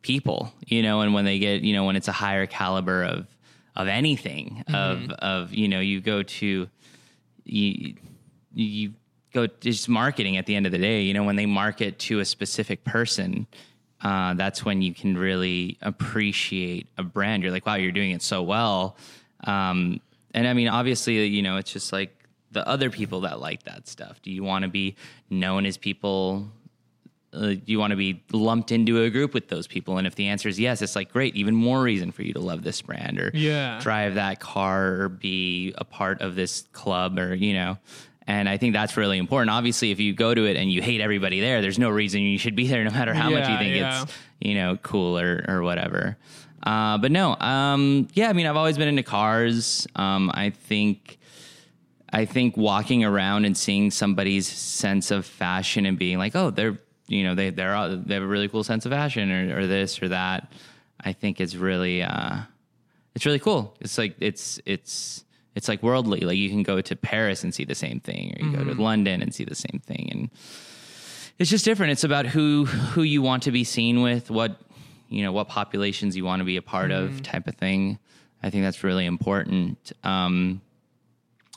[0.00, 3.26] people you know and when they get you know when it's a higher caliber of
[3.74, 6.68] of anything of of you know you go to
[7.44, 7.94] you
[8.54, 8.92] you
[9.32, 11.02] go just marketing at the end of the day.
[11.02, 13.46] You know when they market to a specific person
[14.02, 17.42] uh, that's when you can really appreciate a brand.
[17.42, 18.96] You're like wow you're doing it so well.
[19.44, 20.00] Um,
[20.34, 23.88] and i mean obviously you know it's just like the other people that like that
[23.88, 24.20] stuff.
[24.22, 24.96] Do you want to be
[25.30, 26.48] known as people
[27.34, 29.98] uh, you want to be lumped into a group with those people?
[29.98, 32.40] And if the answer is yes, it's like great, even more reason for you to
[32.40, 33.78] love this brand or Yeah.
[33.80, 37.78] drive that car or be a part of this club or you know.
[38.26, 39.50] And I think that's really important.
[39.50, 42.38] Obviously, if you go to it and you hate everybody there, there's no reason you
[42.38, 44.02] should be there, no matter how much you think yeah.
[44.02, 46.16] it's you know cool or or whatever.
[46.64, 49.86] Uh, but no, um, yeah, I mean, I've always been into cars.
[49.96, 51.18] Um, I think.
[52.14, 56.78] I think walking around and seeing somebody's sense of fashion and being like, oh, they're
[57.12, 59.66] you know they they're all- they have a really cool sense of fashion or, or
[59.66, 60.52] this or that.
[61.04, 62.36] I think it's really uh,
[63.14, 63.74] it's really cool.
[63.80, 66.20] It's like it's it's it's like worldly.
[66.20, 68.74] Like you can go to Paris and see the same thing, or you go to
[68.80, 70.30] London and see the same thing, and
[71.38, 71.92] it's just different.
[71.92, 74.60] It's about who who you want to be seen with, what
[75.08, 77.98] you know, what populations you want to be a part of, type of thing.
[78.42, 79.92] I think that's really important.
[80.04, 80.62] Um,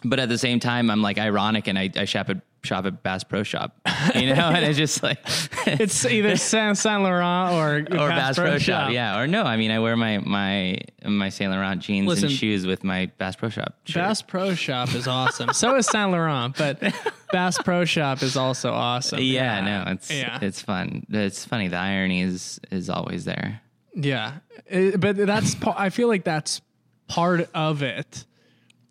[0.03, 3.01] but at the same time, I'm like ironic, and I, I shop at shop at
[3.03, 3.73] Bass Pro Shop,
[4.13, 5.19] you know, and it's just like
[5.67, 8.91] It's either Saint Saint Laurent or or Bass, Pro, Shop.
[8.91, 9.17] yeah.
[9.19, 12.25] Or no, I mean, I wear my my my Saint Laurent jeans Listen.
[12.25, 13.73] and shoes with my Bass Pro Shop.
[13.85, 13.95] Shirt.
[14.03, 15.53] Bass Pro Shop is awesome.
[15.53, 16.79] so is Saint Laurent, but
[17.31, 19.19] Bass Pro Shop is also awesome.
[19.21, 20.39] yeah, no, it's Yeah.
[20.41, 21.05] it's fun.
[21.09, 21.67] It's funny.
[21.69, 23.61] The irony is is always there.
[23.95, 24.33] Yeah,
[24.67, 26.61] It- but that's I feel like that's
[27.07, 28.25] part of it.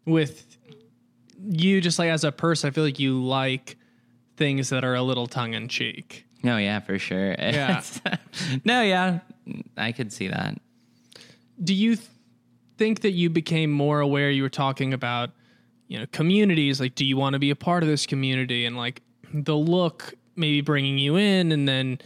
[0.07, 0.54] With
[1.47, 3.77] you, just like as a person, I feel like you like
[4.37, 6.27] things that are a little tongue in cheek.
[6.43, 7.35] No, yeah, for sure.
[7.39, 7.83] Yeah.
[8.65, 9.21] no, yeah,
[9.77, 10.59] I could see that.
[11.63, 12.09] Do you th-
[12.77, 14.31] think that you became more aware?
[14.31, 15.31] You were talking about,
[15.89, 16.81] you know, communities.
[16.81, 18.67] Like, do you want to be a part of this community?
[18.67, 19.03] And like
[19.33, 21.99] the look maybe bringing you in, and then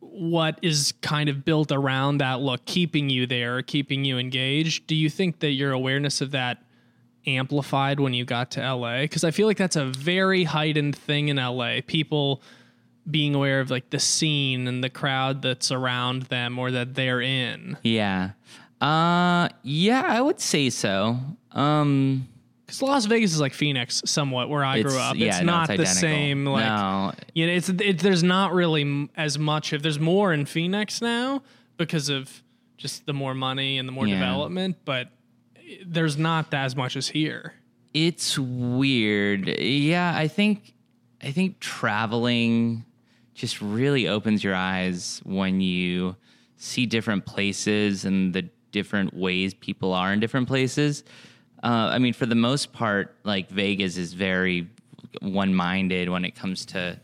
[0.00, 4.86] what is kind of built around that look, keeping you there, keeping you engaged.
[4.86, 6.58] Do you think that your awareness of that
[7.26, 9.02] amplified when you got to LA?
[9.02, 11.78] Because I feel like that's a very heightened thing in LA.
[11.86, 12.42] People
[13.10, 17.20] being aware of like the scene and the crowd that's around them or that they're
[17.20, 17.76] in.
[17.82, 18.30] Yeah.
[18.80, 21.18] Uh yeah, I would say so.
[21.52, 22.28] Um
[22.66, 25.16] Because Las Vegas is like Phoenix, somewhat where I grew up.
[25.16, 26.44] yeah, it's no, not it's the same.
[26.46, 27.12] Like No.
[27.34, 29.72] you know, it's it, there's not really m- as much.
[29.72, 31.42] If there's more in Phoenix now
[31.76, 32.42] because of
[32.78, 34.14] just the more money and the more Yeah.
[34.14, 35.08] development, but
[35.86, 37.54] there's not as much as here.
[37.92, 39.48] It's weird.
[39.60, 40.74] Yeah, I think
[41.22, 42.84] I think traveling
[43.34, 46.16] just really opens your eyes when you
[46.56, 51.04] see different places and the different ways people are in different places.
[51.62, 54.68] Uh, I mean, for the most part, like Vegas is very
[55.22, 57.00] one-minded when it comes to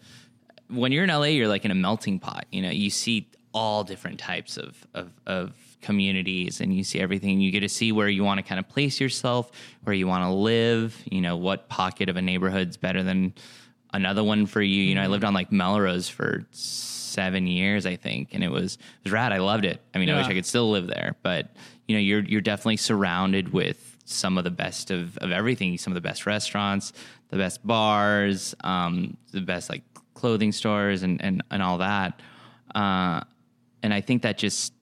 [0.68, 2.46] when you're in LA, you're like in a melting pot.
[2.50, 7.40] You know, you see all different types of of, of communities, and you see everything.
[7.40, 9.50] You get to see where you want to kind of place yourself,
[9.82, 11.00] where you want to live.
[11.10, 13.34] You know, what pocket of a neighborhood's better than
[13.92, 14.82] another one for you.
[14.82, 18.74] You know, I lived on like Melrose for seven years, I think, and it was
[18.74, 19.32] it was rad.
[19.32, 19.80] I loved it.
[19.94, 21.50] I mean, I wish I could still live there, but
[21.88, 25.78] you know, you're you're definitely surrounded with some of the best of, of everything.
[25.78, 26.92] Some of the best restaurants,
[27.28, 29.82] the best bars, um, the best like
[30.14, 32.20] clothing stores, and and and all that.
[32.74, 33.22] Uh,
[33.82, 34.72] and I think that just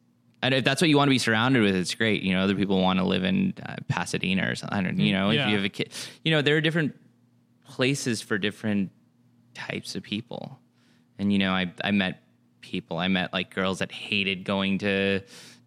[0.43, 2.23] and if that's what you want to be surrounded with, it's great.
[2.23, 4.79] You know, other people want to live in uh, Pasadena or something.
[4.79, 5.45] I don't, you know, Yeah.
[5.45, 5.91] if you have a kid,
[6.25, 6.95] you know, there are different
[7.67, 8.91] places for different
[9.55, 10.59] types of people.
[11.19, 12.23] And you know, I I met
[12.61, 12.99] people.
[12.99, 15.21] I met like girls that hated going to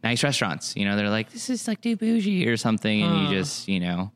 [0.04, 0.76] nice restaurants.
[0.78, 3.30] You know, they're like, this is like too bougie or something, and Huh.
[3.32, 4.12] you just, you know,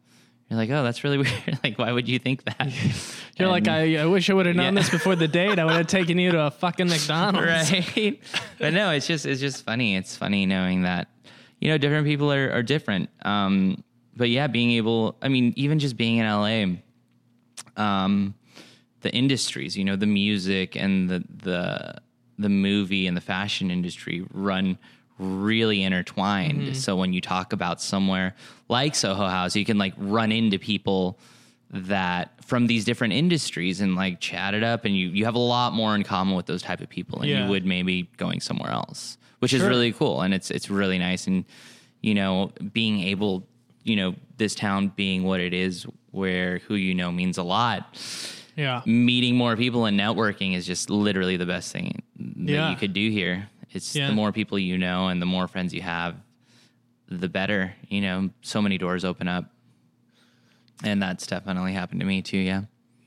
[0.49, 1.60] you're like, oh, that's really weird.
[1.63, 2.71] like, why would you think that?
[3.38, 4.81] You're like, I, I wish I would have known Yeah.
[4.81, 5.58] this before the date.
[5.60, 7.47] I would have taken you to a fucking McDonald's.
[7.71, 8.19] right?
[8.60, 9.95] but no, it's just it's just funny.
[9.95, 11.08] It's funny knowing that
[11.60, 13.10] you know different people are are different.
[13.23, 13.84] Um,
[14.15, 16.77] but yeah, being able, I mean, even just being in LA,
[17.81, 18.36] um,
[19.01, 21.95] the industries, you know, the music and the the
[22.38, 24.77] the movie and the fashion industry run
[25.17, 26.62] really intertwined.
[26.62, 26.73] Mm-hmm.
[26.73, 28.36] So when you talk about somewhere
[28.69, 31.17] like Soho House, you can like run into people
[31.71, 35.39] that from these different industries and like chat it up and you you have a
[35.39, 37.43] lot more in common with those type of people than Yeah.
[37.45, 41.25] you would maybe going somewhere else which is really cool and it's it's really nice
[41.28, 41.43] and
[42.01, 43.47] you know being able
[43.84, 47.97] you know this town being what it is where who you know means a lot
[48.56, 48.82] Yeah.
[48.86, 52.69] meeting more people and networking is just literally the best thing that Yeah.
[52.69, 54.08] you could do here it's Yeah.
[54.08, 56.16] the more people you know and the more friends you have
[57.08, 59.52] the better you know so many doors open up
[60.84, 62.64] and that's definitely happened to me too yeah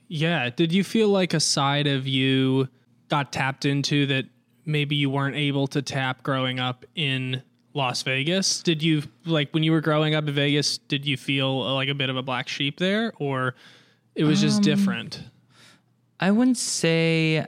[0.07, 0.49] Yeah.
[0.49, 2.67] Did you feel like a side of you
[3.09, 4.25] got tapped into that
[4.65, 7.43] maybe you weren't able to tap growing up in
[7.75, 8.63] Las Vegas?
[8.63, 11.89] Did you like when you were growing up in Vegas, did you feel uh, like
[11.89, 13.53] a bit of a black sheep there or
[14.15, 15.23] it was Um, just different?
[16.19, 17.45] I wouldn't say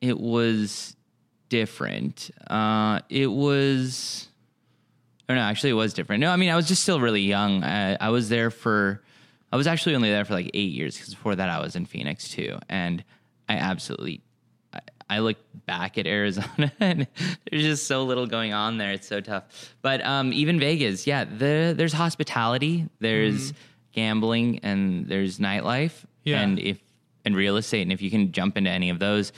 [0.00, 0.94] it was
[1.48, 2.30] different.
[2.48, 4.28] Uh, it was,
[5.28, 6.20] or no, actually, it was different.
[6.20, 7.64] No, I mean, I was just still really young.
[7.64, 9.02] I, I was there for,
[9.52, 11.86] I was actually only there for like eight years because before that I was in
[11.86, 13.04] Phoenix too, and
[13.48, 14.20] I absolutely,
[14.72, 17.06] I, I look back at Arizona and
[17.50, 18.92] there's just so little going on there.
[18.92, 19.74] It's so tough.
[19.82, 23.52] But um, even Vegas, yeah, the, there's hospitality, there's
[23.92, 26.04] gambling, and there's nightlife.
[26.24, 26.40] Yeah.
[26.40, 26.78] And if
[27.24, 29.32] and real estate, and if you can jump into any of those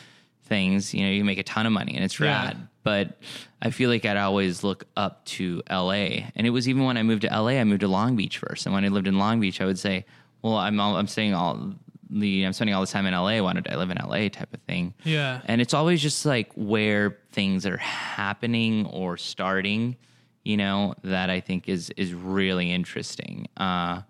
[0.47, 2.27] things, you know, you make a ton of money, and it's Yeah.
[2.47, 2.69] rad.
[2.83, 3.19] But
[3.61, 7.03] I feel like I'd always look up to LA, and it was even when I
[7.03, 9.41] moved to LA, I moved to Long Beach first, and when I lived in Long
[9.41, 10.05] Beach, I would say,
[10.43, 11.75] "Well, I'm all, I'm staying all
[12.09, 13.41] the I'm spending all this time in LA.
[13.43, 14.95] Why don't I live in LA?" type of thing.
[15.05, 15.41] Yeah.
[15.47, 19.97] And it's always just like where things are happening or starting,
[20.45, 23.49] you know, that I think is is really interesting.
[23.57, 24.03] Uh,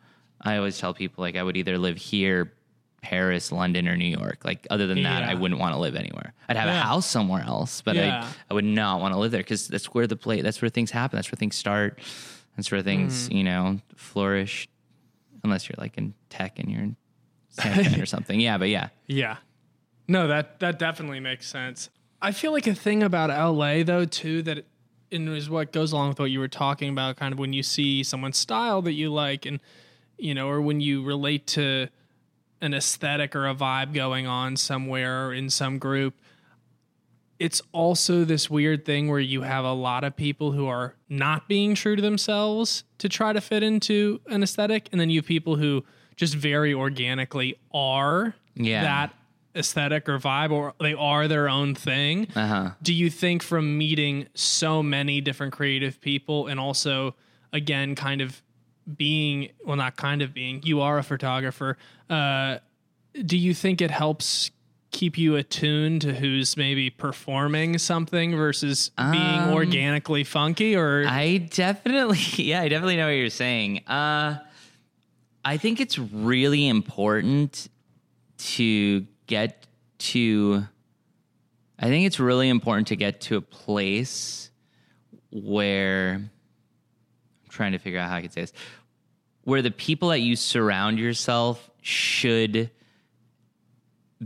[0.42, 2.52] I always tell people like I would either live here
[3.10, 4.38] Paris, London, or New York.
[4.44, 5.30] Like other than that, Yeah.
[5.30, 6.34] I wouldn't want to live anywhere.
[6.48, 6.78] I'd have Yeah.
[6.80, 8.24] a house somewhere else, but Yeah.
[8.24, 10.40] I I would not want to live there because that's where the play.
[10.42, 11.16] That's where things happen.
[11.16, 12.00] That's where things start.
[12.56, 13.36] That's where things Mm-hmm.
[13.36, 14.68] you know flourish.
[15.44, 16.96] Unless you're like in tech and you're in
[17.50, 18.40] San Fran or something.
[18.40, 18.88] Yeah, but yeah.
[19.06, 19.36] Yeah.
[20.08, 21.90] No, that that definitely makes sense.
[22.20, 24.66] I feel like a thing about LA though too that
[25.12, 27.62] and is what goes along with what you were talking about kind of when you
[27.62, 29.60] see someone's style that you like and
[30.18, 31.86] you know or when you relate to
[32.66, 36.14] an aesthetic or a vibe going on somewhere or in some group
[37.38, 41.46] it's also this weird thing where you have a lot of people who are not
[41.48, 45.26] being true to themselves to try to fit into an aesthetic and then you have
[45.26, 45.84] people who
[46.16, 48.82] just very organically are Yeah.
[48.82, 49.14] that
[49.54, 52.70] aesthetic or vibe or they are their own thing Uh huh.
[52.82, 57.14] do you think from meeting so many different creative people and also
[57.52, 58.42] again kind of
[58.96, 61.76] being well not kind of being you are a photographer
[62.10, 62.58] uh
[63.24, 64.50] do you think it helps
[64.90, 71.36] keep you attuned to who's maybe performing something versus being Um, organically funky or I
[71.38, 73.86] definitely, yeah, I definitely know what you're saying.
[73.86, 74.38] Uh,
[75.44, 77.68] I think it's really important
[78.38, 79.66] to get
[79.98, 80.64] to.
[81.78, 84.50] I think it's really important to get to a place
[85.30, 86.30] where I'm
[87.50, 88.52] trying to figure out how I could say this,
[89.46, 92.68] where the people that you surround yourself should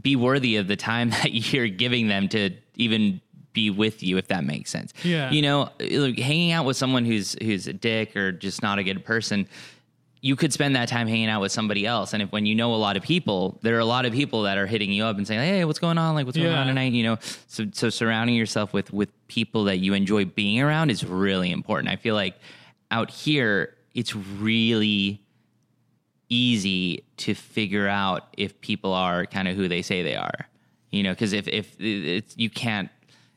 [0.00, 3.20] be worthy of the time that you're giving them to even
[3.52, 4.94] be with you if that makes sense.
[5.04, 5.30] Yeah.
[5.30, 8.82] You know, like hanging out with someone who's who's a dick or just not a
[8.82, 9.46] good person,
[10.22, 12.14] you could spend that time hanging out with somebody else.
[12.14, 14.44] And if when you know a lot of people, there are a lot of people
[14.44, 16.14] that are hitting you up and saying, "Hey, what's going on?
[16.14, 19.80] Like what's going on tonight?" You know, so so surrounding yourself with with people that
[19.80, 21.92] you enjoy being around is really important.
[21.92, 22.36] I feel like
[22.90, 25.20] out here it's really
[26.28, 30.46] easy to figure out if people are kind of who they say they are.
[30.90, 32.88] You know, because if if it's, you can't,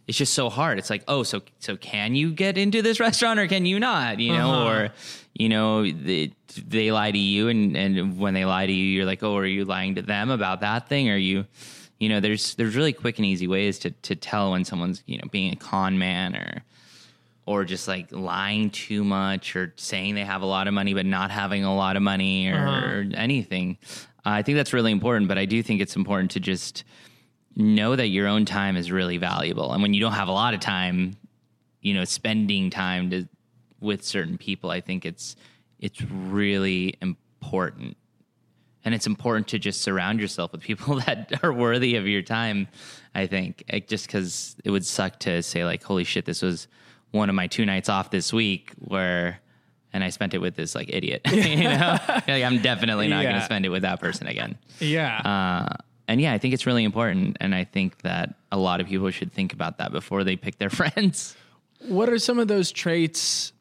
[0.08, 0.80] it's just so hard.
[0.80, 4.20] It's like, oh, so so can you get into this restaurant or can you not?
[4.20, 4.70] You know, Uh-huh.
[4.70, 4.90] or
[5.34, 6.32] you know, they,
[6.68, 9.46] they lie to you, and and when they lie to you, you're like, oh, are
[9.46, 11.10] you lying to them about that thing?
[11.10, 11.46] Are you,
[12.00, 15.18] you know, there's there's really quick and easy ways to to tell when someone's you
[15.18, 16.64] know being a con man or
[17.46, 21.06] or just like lying too much or saying they have a lot of money but
[21.06, 22.88] not having a lot of money or, Uh-huh.
[22.88, 23.78] or anything.
[24.26, 26.84] Uh, I think that's really important, but I do think it's important to just
[27.56, 29.74] know that your own time is really valuable.
[29.74, 31.18] And when you don't have a lot of time,
[31.82, 33.28] you know, spending time to
[33.82, 35.36] with certain people, I think it's
[35.80, 37.98] it's really important.
[38.86, 42.70] And it's important to just surround yourself with people that are worthy of your time.
[43.14, 46.68] I think Like, just because it would suck to say like, "Holy shit, this was
[47.14, 49.40] one of my two nights off this week," where
[49.94, 51.22] and I spent it with this like idiot.
[51.32, 54.58] you know, like I'm definitely not going to spend it with that person again.
[54.80, 55.76] yeah Uh,
[56.08, 59.10] and yeah, I think it's really important, and I think that a lot of people
[59.12, 61.36] should think about that before they pick their friends.
[61.88, 63.54] what are some of those traits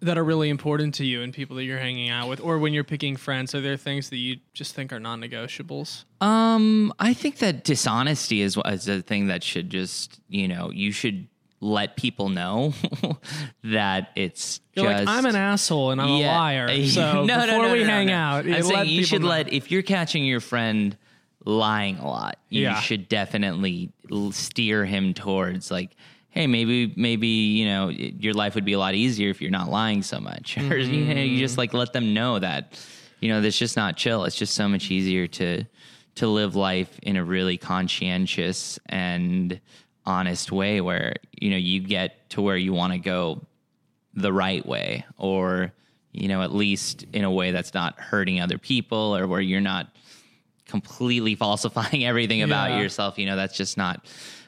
[0.00, 2.72] that are really important to you and people that you're hanging out with or when
[2.72, 7.38] you're picking friends are there things that you just think are non-negotiables Um, I think
[7.38, 11.26] that dishonesty is, is a thing that should just, you know, you should
[11.60, 12.72] let people know
[13.64, 15.06] that it's You're just.
[15.06, 16.68] like, I'm an asshole and I'm a liar.
[16.86, 19.28] So No, before no, we no, no, hang out, I'm you saying you should know.
[19.28, 20.96] let if you're catching your friend
[21.44, 22.80] lying a lot, you Yeah.
[22.80, 23.92] should definitely
[24.30, 25.90] steer him towards like,
[26.30, 29.68] hey, maybe maybe you know your life would be a lot easier if you're not
[29.70, 31.60] lying so much, or you, know, you just mm-hmm.
[31.60, 32.78] like let them know that
[33.20, 34.24] you know that's just not chill.
[34.24, 35.64] It's just so much easier to
[36.16, 39.60] to live life in a really conscientious and
[40.08, 43.40] honest way where you know you get to where you want to go
[44.14, 45.72] the right way or
[46.12, 49.60] you know at least in a way that's not hurting other people or where you're
[49.60, 49.86] not
[50.66, 52.80] completely falsifying everything about Yeah.
[52.80, 54.04] yourself you know that's just not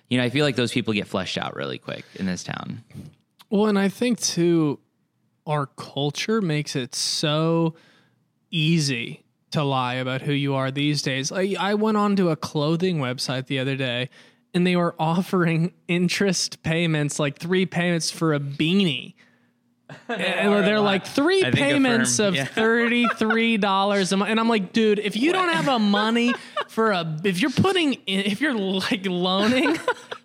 [0.09, 2.83] you know i feel like those people get fleshed out really quick in this town
[3.51, 4.79] Well, and I think too,
[5.47, 7.75] our culture makes it so
[8.51, 11.33] easy to lie about who you are these days.
[11.33, 14.09] Like, I went onto a clothing website the other day
[14.55, 19.15] and they were offering interest payments, like three payments for a beanie.
[20.09, 22.45] And they're like three payments firm- of yeah.
[22.45, 26.33] thirty three dollars a month, and I'm like, dude, if you don't have a money
[26.69, 29.77] for a, if you're putting, in, if you're like loaning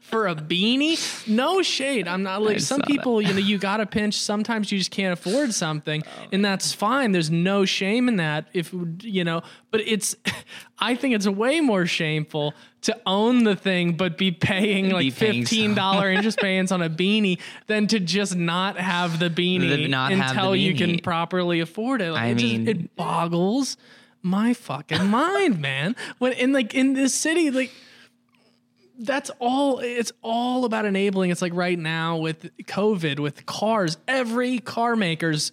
[0.06, 2.08] for a beanie, no shade.
[2.08, 2.88] I'm not like some saw that.
[2.88, 4.16] people, you know, you got to pinch.
[4.20, 7.12] Sometimes you just can't afford something, Oh, and that's fine.
[7.12, 8.46] There's no shame in that.
[8.54, 9.42] If you know,
[9.72, 10.16] but it's,
[10.80, 15.12] I think it's way more shameful to own the thing but be paying like Be
[15.12, 19.70] paying fifteen dollar interest payments on a beanie than to just not have the beanie
[19.76, 22.12] The- not until you can properly afford it.
[22.12, 23.76] Like, I it just- mean- it boggles
[24.22, 25.96] my fucking mind, man.
[26.20, 27.72] When in like in this city, like
[29.00, 31.32] that's all it's all about enabling.
[31.32, 35.52] It's like right now with COVID, with cars, every car maker's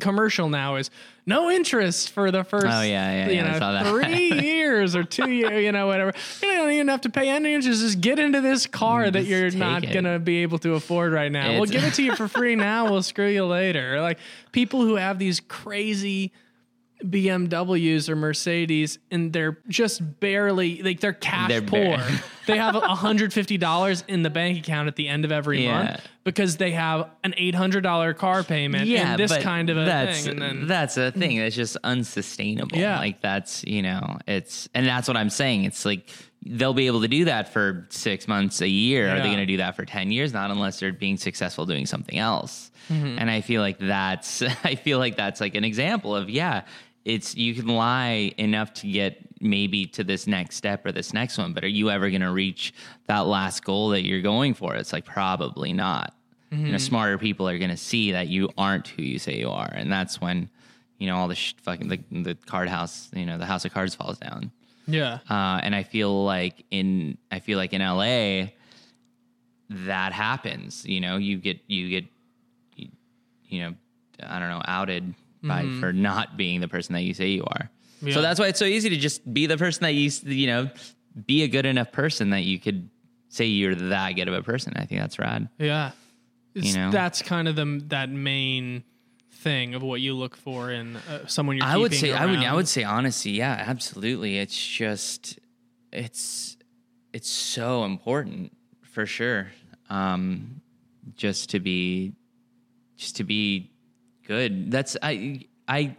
[0.00, 0.90] commercial now is
[1.26, 5.30] no interest for the first Oh, yeah, yeah, you yeah, know three years or two
[5.30, 8.40] years you know whatever you don't even have to pay any interest just get into
[8.40, 9.92] this car that you're not it.
[9.92, 12.90] gonna be able to afford right now we'll give it to you for free now
[12.90, 14.18] we'll screw you later like
[14.52, 16.32] people who have these crazy
[17.04, 21.98] BMWs or Mercedes and they're just barely like they're cash They're poor.
[22.46, 25.82] they have $150 in the bank account at the end of every Yeah.
[25.84, 30.30] month because they have an $800 car payment and this kind of a that's, thing.
[30.32, 32.78] And then, that's a thing that's just unsustainable.
[32.78, 32.98] Yeah.
[32.98, 35.64] Like that's, you know, it's, and that's what I'm saying.
[35.64, 36.08] It's like
[36.46, 39.10] they'll be able to do that for six months, a year.
[39.14, 40.32] Are they going to do that for 10 years?
[40.32, 42.70] Not unless they're being successful doing something else.
[42.90, 43.18] Mm-hmm.
[43.18, 46.64] And I feel like that's, I feel like that's like an example of, yeah,
[47.04, 51.36] it's, you can lie enough to get maybe to this next step or this next
[51.38, 52.72] one, but are you ever going to reach
[53.06, 54.74] that last goal that you're going for?
[54.74, 56.14] It's like probably not
[56.50, 56.70] you Mm-hmm.
[56.72, 59.68] know, smarter people are going to see that you aren't who you say you are,
[59.74, 60.48] and that's when,
[60.98, 63.72] you know, all the sh- fucking the, the card house, you know, the house of
[63.74, 64.52] cards falls down.
[64.86, 65.18] yeah.
[65.28, 68.50] Uh, and I feel like in I feel like in LA,
[69.70, 70.84] that happens.
[70.86, 72.04] You know, you get you get,
[72.76, 72.88] you,
[73.48, 73.74] you know,
[74.22, 75.12] I don't know, outed
[75.48, 77.70] by for not being the person that you say you are.
[78.00, 78.14] Yeah.
[78.14, 80.70] So that's why it's so easy to just be the person that you you know,
[81.26, 82.88] be a good enough person that you could
[83.28, 84.74] say you're that good of a person.
[84.76, 85.48] I think that's rad.
[85.58, 85.92] Yeah.
[86.54, 86.90] It's, You know?
[86.90, 88.84] That's kind of the that main
[89.30, 92.38] thing of what you look for in uh, someone you're I would say I would
[92.38, 93.32] I would say honesty.
[93.32, 94.38] Yeah, absolutely.
[94.38, 95.38] It's just
[95.92, 96.56] it's
[97.12, 99.48] it's so important for sure.
[99.90, 100.60] Um,
[101.16, 102.14] just to be
[102.96, 103.70] just to be
[104.24, 104.70] good.
[104.70, 105.96] That's I I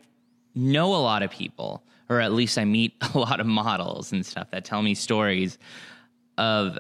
[0.54, 4.26] know a lot of people, or at least I meet a lot of models and
[4.26, 5.58] stuff that tell me stories
[6.38, 6.78] of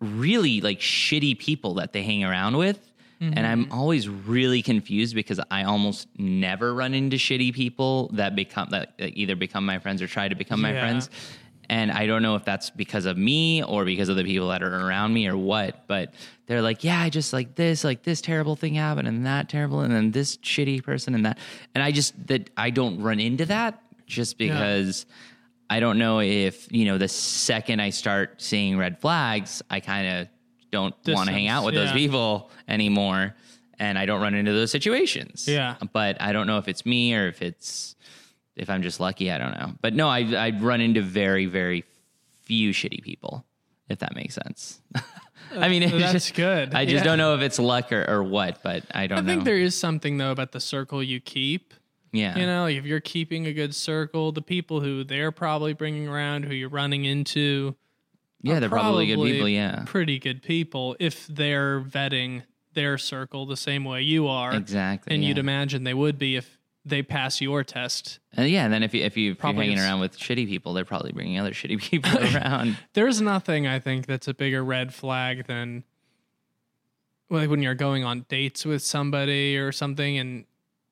[0.00, 2.80] really like shitty people that they hang around with.
[3.18, 3.72] And I'm mm-hmm.
[3.72, 9.16] always really confused because I almost never run into shitty people that become that that
[9.16, 10.80] either become my friends or try to become my Yeah.
[10.80, 11.08] friends.
[11.68, 14.62] And I don't know if that's because of me or because of the people that
[14.62, 16.14] are around me or what, but
[16.46, 19.80] they're like, yeah, I just like this, like this terrible thing happened and that terrible
[19.80, 21.38] and then this shitty person and that.
[21.74, 25.06] And I just that I don't run into that just because
[25.68, 30.06] I don't know if, you know, the second I start seeing red flags, I kind
[30.20, 30.28] of
[30.70, 33.34] don't want to hang out with Distance, those people anymore.
[33.78, 35.48] And I don't run into those situations.
[35.48, 35.74] Yeah.
[35.92, 37.95] But I don't know if it's me or if it's,
[38.56, 39.30] if I'm just lucky.
[39.30, 39.72] I don't know.
[39.80, 41.84] But no, I, I run into very, very
[42.42, 43.44] few shitty people,
[43.88, 44.80] if that makes sense.
[45.56, 46.74] I mean, uh, it's That's just, good.
[46.74, 47.02] I just Yeah.
[47.04, 49.20] don't know if it's luck or, or what, but I don't know.
[49.20, 49.32] I know.
[49.40, 51.72] think there is something though about the circle you keep.
[52.12, 52.36] yeah.
[52.38, 56.08] You know, like if you're keeping a good circle, the people who they're probably bringing
[56.08, 57.76] around, who you're running into,
[58.42, 59.48] yeah, they're probably good people.
[59.48, 59.82] Yeah.
[59.86, 62.42] pretty good people if they're vetting
[62.74, 64.54] their circle the same way you are.
[64.54, 65.14] Exactly.
[65.14, 65.28] And yeah.
[65.30, 68.20] you'd imagine they would be if they pass your test.
[68.38, 70.84] Uh, yeah, and then if you if, you, you're hanging around with shitty people, they're
[70.84, 72.78] probably bringing other shitty people around.
[72.94, 75.84] There's nothing I think that's a bigger red flag than
[77.28, 80.44] like when you're going on dates with somebody or something and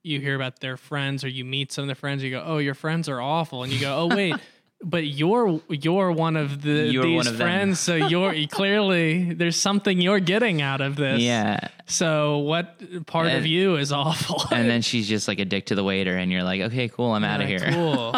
[0.03, 2.59] you hear about their friends or you meet some of their friends, you go, "Oh,
[2.59, 4.35] your friends are awful," and you go, "Oh, wait."
[4.85, 10.01] But you're you're one of the You're these of friends, so you're clearly there's something
[10.01, 11.21] you're getting out of this.
[11.23, 14.43] yeah, So what part of you is awful?
[14.55, 17.13] and then she's just like a dick to the waiter, and you're like, okay, cool,
[17.13, 17.73] I'm out of Like, here.
[17.73, 18.15] Cool.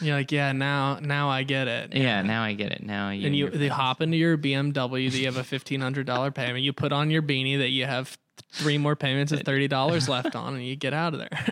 [0.00, 1.94] you're like, yeah, now now I get it.
[1.94, 2.82] Yeah, now I get it.
[2.84, 6.06] Now you and you they hop into your BMW that you have a fifteen hundred
[6.06, 6.62] dollar payment.
[6.64, 8.16] You put on your beanie that you have
[8.52, 11.44] three more payments of thirty dollars left on, and you get out of there.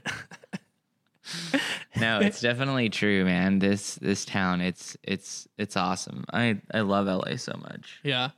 [1.96, 3.58] no, it's definitely true, man.
[3.58, 6.24] This this town, it's it's it's awesome.
[6.32, 8.00] I I love LA so much.
[8.02, 8.30] yeah.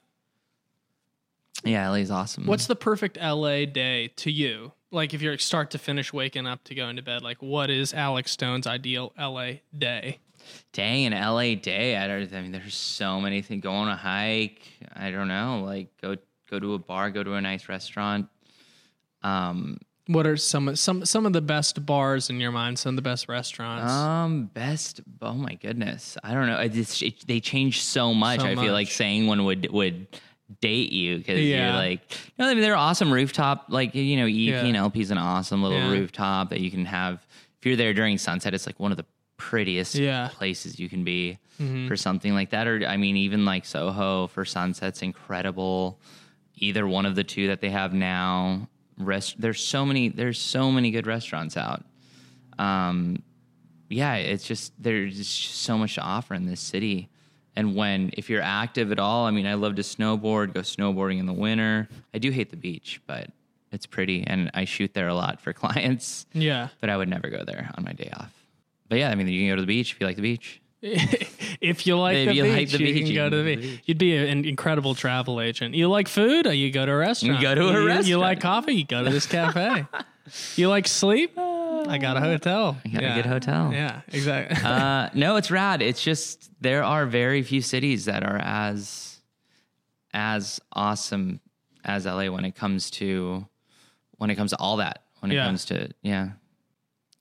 [1.64, 2.44] Yeah, LA's awesome.
[2.46, 4.72] What's the perfect LA day to you?
[4.90, 7.94] Like if you're start to finish waking up to going to bed, like what is
[7.94, 10.18] Alex Stone's ideal LA day?
[10.72, 11.96] dang an LA day?
[11.96, 12.32] I don't.
[12.32, 13.62] I mean, there's so many things.
[13.62, 14.62] Go on a hike.
[14.94, 15.62] I don't know.
[15.64, 16.16] Like go
[16.50, 17.10] go to a bar.
[17.10, 18.28] Go to a nice restaurant.
[19.22, 19.78] Um,
[20.08, 22.78] What are some some some of the best bars in your mind?
[22.78, 23.90] Some of the best restaurants.
[23.92, 25.00] Um, best.
[25.20, 26.60] Oh my goodness, I don't know.
[26.60, 28.40] It, they change so much.
[28.40, 30.06] So I feel like saying one would would
[30.60, 31.66] date you because Yeah.
[31.70, 32.00] you're like,
[32.38, 33.64] know, I mean, they're awesome rooftop.
[33.68, 34.64] Like you know, EP Yeah.
[34.64, 35.90] and LP is an awesome little Yeah.
[35.90, 37.26] rooftop that you can have.
[37.58, 39.06] If you're there during sunset, it's like one of the
[39.38, 40.28] prettiest Yeah.
[40.32, 41.88] places you can be Mhm.
[41.88, 42.68] for something like that.
[42.68, 45.98] Or I mean, even like Soho for sunsets, incredible.
[46.58, 48.68] Either one of the two that they have now.
[48.98, 49.40] Rest.
[49.40, 50.08] There's so many.
[50.08, 51.84] There's so many good restaurants out.
[52.58, 53.22] Um,
[53.88, 57.08] yeah, it's just there's just so much to offer in this city.
[57.54, 61.18] And when if you're active at all, I mean, I love to snowboard, go snowboarding
[61.18, 61.88] in the winter.
[62.12, 63.30] I do hate the beach, but
[63.72, 66.26] it's pretty, and I shoot there a lot for clients.
[66.32, 66.68] Yeah.
[66.80, 68.32] But I would never go there on my day off.
[68.88, 70.60] But yeah, I mean, you can go to the beach if you like the beach.
[71.60, 73.36] if you like, If the, you beach, like the you beach, can you go to
[73.42, 73.80] the beach.
[73.84, 75.74] You'd be an incredible travel agent.
[75.74, 76.46] You like food?
[76.46, 77.40] You go to a restaurant.
[77.40, 78.74] You go to a You- You, like coffee?
[78.74, 79.86] You go to this cafe.
[80.56, 81.32] you like sleep?
[81.38, 82.76] I got a hotel.
[82.84, 83.70] I got a good hotel.
[83.72, 84.56] Yeah, exactly.
[84.64, 85.82] uh, no, it's rad.
[85.82, 89.20] It's just there are very few cities that are as
[90.12, 91.40] as awesome
[91.84, 93.46] as LA when it comes to
[94.18, 95.02] when it comes to all that.
[95.20, 95.46] When it Yeah.
[95.46, 96.30] comes to yeah,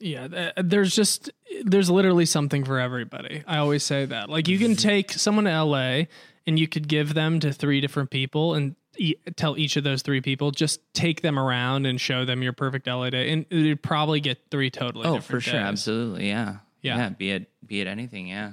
[0.05, 1.31] Yeah, there's just
[1.63, 3.43] there's literally something for everybody.
[3.47, 4.29] I always say that.
[4.29, 4.87] Like you can mm-hmm.
[4.87, 6.03] take someone to LA
[6.45, 10.03] and you could give them to three different people and e- tell each of those
[10.03, 13.81] three people just take them around and show them your perfect LA day and you'd
[13.81, 15.61] probably get three totally oh for sure, days.
[15.61, 17.09] absolutely, yeah, Yeah.
[17.09, 18.51] Be it be it anything, yeah.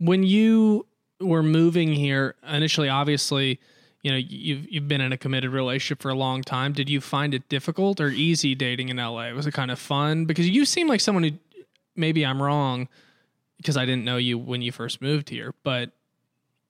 [0.00, 0.84] When you
[1.18, 3.58] were moving here initially obviously
[4.02, 7.00] you know you've you've been in a committed relationship for a long time did you
[7.00, 10.64] find it difficult or easy dating in LA was it kind of fun because you
[10.64, 11.32] seem like someone who
[11.96, 12.88] maybe I'm wrong
[13.58, 15.90] because I didn't know you when you first moved here but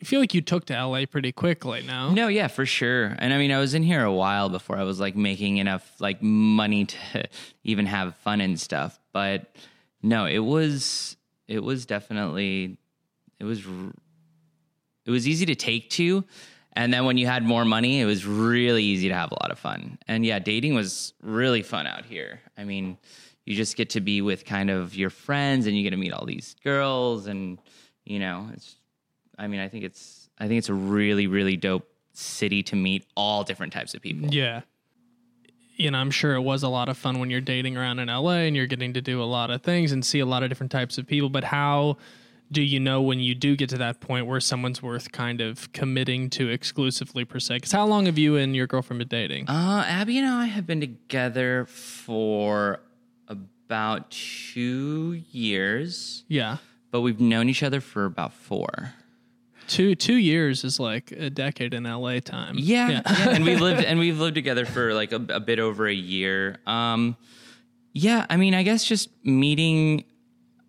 [0.00, 3.14] I feel like you took to LA pretty quickly now No, yeah, for sure.
[3.18, 5.92] And I mean, I was in here a while before I was like making enough
[6.00, 7.28] like money to
[7.64, 8.98] even have fun and stuff.
[9.12, 9.54] But
[10.02, 11.16] no, it was
[11.48, 12.78] it was definitely
[13.38, 13.60] it was
[15.04, 16.24] it was easy to take to.
[16.74, 19.50] And then when you had more money, it was really easy to have a lot
[19.50, 19.98] of fun.
[20.06, 22.40] And yeah, dating was really fun out here.
[22.56, 22.96] I mean,
[23.44, 26.12] you just get to be with kind of your friends and you get to meet
[26.12, 27.58] all these girls and
[28.04, 28.76] you know, it's
[29.38, 33.06] I mean, I think it's I think it's a really really dope city to meet
[33.16, 34.28] all different types of people.
[34.30, 34.62] yeah
[35.76, 38.08] you know I'm sure it was a lot of fun when you're dating around in
[38.08, 40.50] LA and you're getting to do a lot of things and see a lot of
[40.50, 41.96] different types of people but how
[42.52, 45.72] do you know when you do get to that point where someone's worth kind of
[45.72, 47.56] committing to exclusively per se?
[47.56, 49.48] Because how long have you and your girlfriend been dating?
[49.48, 52.80] Uh, Abby and I have been together for
[53.28, 56.56] about two years, yeah,
[56.90, 58.94] but we've known each other for about four.
[59.68, 62.56] two two years is like a decade in LA time.
[62.58, 63.02] Yeah, yeah.
[63.30, 66.58] and we lived and we've lived together for like a, a bit over a year.
[66.66, 67.16] Um,
[67.92, 70.04] yeah, I mean, I guess just meeting.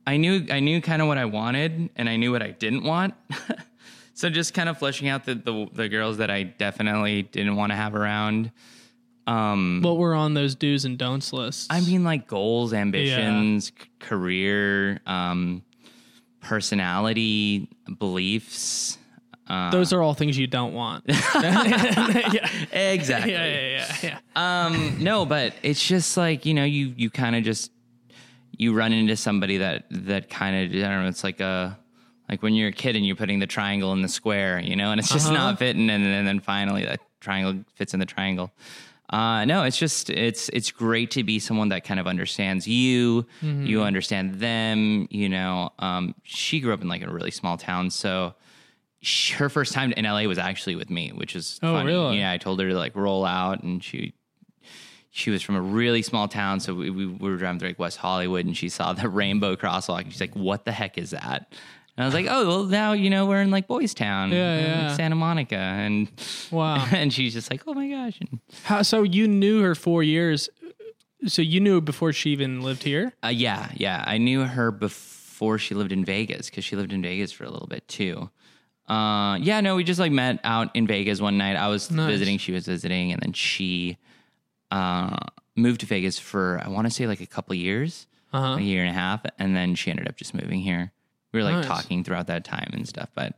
[0.07, 2.83] I knew I knew kind of what I wanted, and I knew what I didn't
[2.83, 3.13] want.
[4.13, 7.71] so just kind of fleshing out the, the the girls that I definitely didn't want
[7.71, 8.51] to have around.
[9.27, 11.67] Um, What were on those do's and don'ts lists?
[11.69, 15.61] I mean, like goals, ambitions, c- career, um,
[16.41, 18.97] personality, beliefs.
[19.47, 21.03] Uh, those are all things you don't want.
[21.35, 22.47] yeah.
[22.73, 23.33] exactly.
[23.33, 24.65] Yeah, yeah, yeah, yeah.
[24.65, 27.71] Um, no, but it's just like you know, you you kind of just
[28.61, 31.09] you run into somebody that that kind of I don't know.
[31.09, 31.77] It's like a
[32.29, 34.91] like when you're a kid and you're putting the triangle in the square, you know,
[34.91, 35.33] and it's just Uh-huh.
[35.49, 38.51] not fitting, and, and then finally that triangle fits in the triangle.
[39.09, 43.25] Uh, no, it's just it's it's great to be someone that kind of understands you,
[43.43, 43.65] Mm-hmm.
[43.65, 45.07] you understand them.
[45.09, 48.35] You know, um, she grew up in like a really small town, so
[49.01, 51.87] sh her first time in LA was actually with me, which is Oh, funny.
[51.87, 52.19] really?
[52.19, 54.13] Yeah, I told her to like roll out, and she
[55.13, 57.79] she was from a really small town, so we, we, we were driving through like
[57.79, 61.09] West Hollywood, and she saw the rainbow crosswalk, and she's like, "What the heck is
[61.11, 61.53] that?"
[61.97, 64.59] And I was like, "Oh, well, now you know we're in like Boys Town, Yeah,
[64.59, 64.95] yeah.
[64.95, 66.09] Santa Monica," and
[66.49, 66.87] Wow.
[66.91, 70.49] and she's just like, "Oh my gosh!" And, How, so you knew her four years.
[71.27, 73.13] So you knew her before she even lived here.
[73.23, 77.01] uh, yeah, yeah, I knew her before she lived in Vegas because she lived in
[77.03, 78.29] Vegas for a little bit too.
[78.89, 81.55] Uh, yeah, no, we just like met out in Vegas one night.
[81.55, 82.09] I was Nice.
[82.09, 83.97] visiting, she was visiting, and then she
[84.71, 85.17] uh,
[85.55, 88.07] moved to Vegas for I want to say like a couple years.
[88.33, 88.47] Uh huh.
[88.59, 90.93] a year and a half, and then she ended up just moving here.
[91.33, 91.65] We were like Nice.
[91.67, 93.09] talking throughout that time and stuff.
[93.13, 93.37] But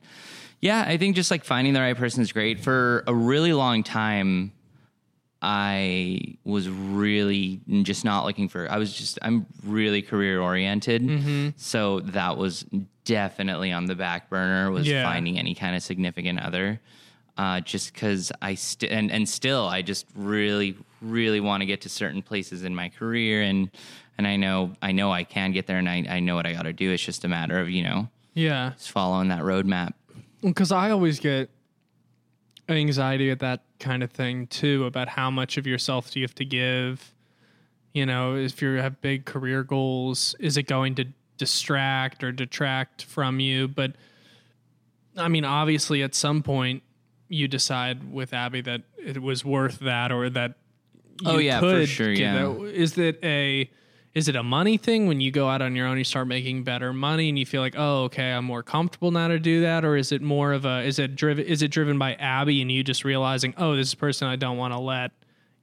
[0.61, 2.59] yeah, I think just like finding the right person is great.
[2.59, 4.51] For a really long time,
[5.41, 8.69] I was really just not looking for.
[8.71, 12.65] I was just I'm really career oriented, so that was
[13.03, 14.71] definitely on the back burner.
[14.71, 15.03] Was Yeah.
[15.03, 16.79] finding any kind of significant other.
[17.35, 21.81] Uh, just because I st- and and still I just really really want to get
[21.81, 23.69] to certain places in my career and
[24.17, 26.53] and I know I know I can get there and I, I know what I
[26.53, 26.91] got to do.
[26.91, 28.71] It's just a matter of you know Yeah.
[28.77, 29.93] just following that roadmap.
[30.41, 31.49] Because I always get
[32.69, 36.35] anxiety at that kind of thing too about how much of yourself do you have
[36.35, 37.13] to give.
[37.93, 41.05] You know, if you have big career goals, is it going to
[41.37, 43.67] distract or detract from you?
[43.67, 43.95] But
[45.15, 46.81] I mean, obviously, at some point,
[47.27, 50.55] you decide with Abby that it was worth that or that
[51.25, 52.51] Oh, yeah, for could sure, give yeah.
[52.65, 53.69] is that a
[54.13, 56.63] is it a money thing when you go out on your own you start making
[56.63, 59.83] better money and you feel like oh okay i'm more comfortable now to do that
[59.83, 62.71] or is it more of a is it driven is it driven by abby and
[62.71, 65.11] you just realizing oh this is a person i don't want to let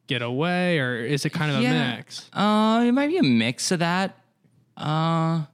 [0.09, 1.93] get away or is it kind of Yeah.
[1.93, 4.17] a mix Uh, it might be a mix of that.
[4.77, 5.45] Uh,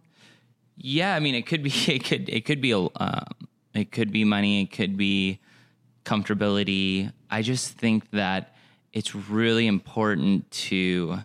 [0.78, 3.24] yeah, I mean, it could be, it could, it could be a, uh,
[3.74, 5.40] it could be money, it could be
[6.06, 7.12] comfortability.
[7.30, 8.55] I just think that
[8.96, 11.18] it's really important to,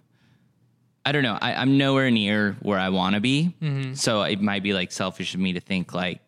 [1.05, 3.55] I don't know, I, I'm nowhere near where I want to be,
[3.95, 6.19] so it might be like selfish of me to think like,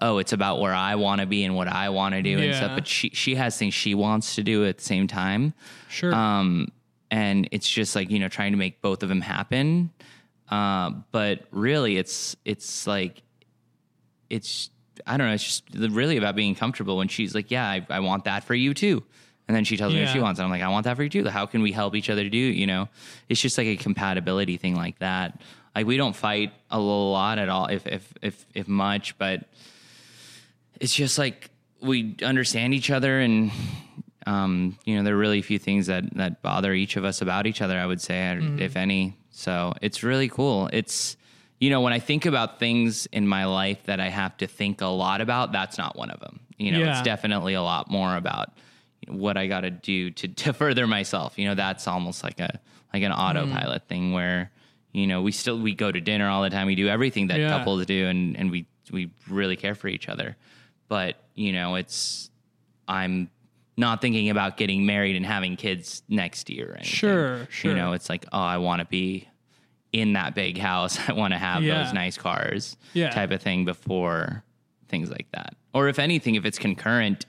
[0.00, 2.54] oh, it's about where I want to be and what I want to do and
[2.54, 2.70] stuff.
[2.74, 5.52] But she, she has things she wants to do at the same time
[5.88, 6.68] sure um,
[7.10, 9.90] and it's just like you know trying to make both of them happen.
[10.48, 13.22] Uh, but really, it's it's like
[14.30, 14.70] it's
[15.06, 15.34] I don't know.
[15.34, 16.96] It's just really about being comfortable.
[16.96, 19.02] When she's like, "Yeah, I, I want that for you too,"
[19.48, 21.02] and then she tells me what she wants, and I'm like, "I want that for
[21.02, 22.36] you too." How can we help each other do?
[22.38, 22.88] You know,
[23.28, 25.40] it's just like a compatibility thing like that.
[25.74, 29.44] Like we don't fight a lot at all, if if if if much, but
[30.80, 33.50] it's just like we understand each other and
[34.26, 37.46] um, you know there are really few things that that bother each of us about
[37.46, 41.16] each other i would say or if any so it's really cool it's
[41.60, 44.80] you know when i think about things in my life that i have to think
[44.80, 46.90] a lot about that's not one of them you know Yeah.
[46.98, 48.50] it's definitely a lot more about
[49.08, 52.60] what i got to do to to further myself you know that's almost like a
[52.92, 53.88] like an autopilot mm.
[53.88, 54.50] thing where
[54.92, 57.38] you know we still we go to dinner all the time we do everything that
[57.38, 57.50] Yeah.
[57.50, 60.36] couples do and and we we really care for each other
[60.88, 62.30] but you know it's
[62.88, 63.28] i'm
[63.76, 66.84] not thinking about getting married and having kids next year anything.
[66.84, 67.70] Sure, sure.
[67.70, 69.28] you know it's like oh i want to be
[69.92, 71.82] in that big house i want to have Yeah.
[71.84, 73.10] those nice cars Yeah.
[73.10, 74.42] type of thing before
[74.88, 77.26] things like that or if anything if it's concurrent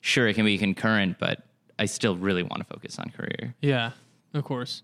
[0.00, 1.42] sure it can be concurrent but
[1.78, 3.92] i still really want to focus on career Yeah,
[4.34, 4.82] of course.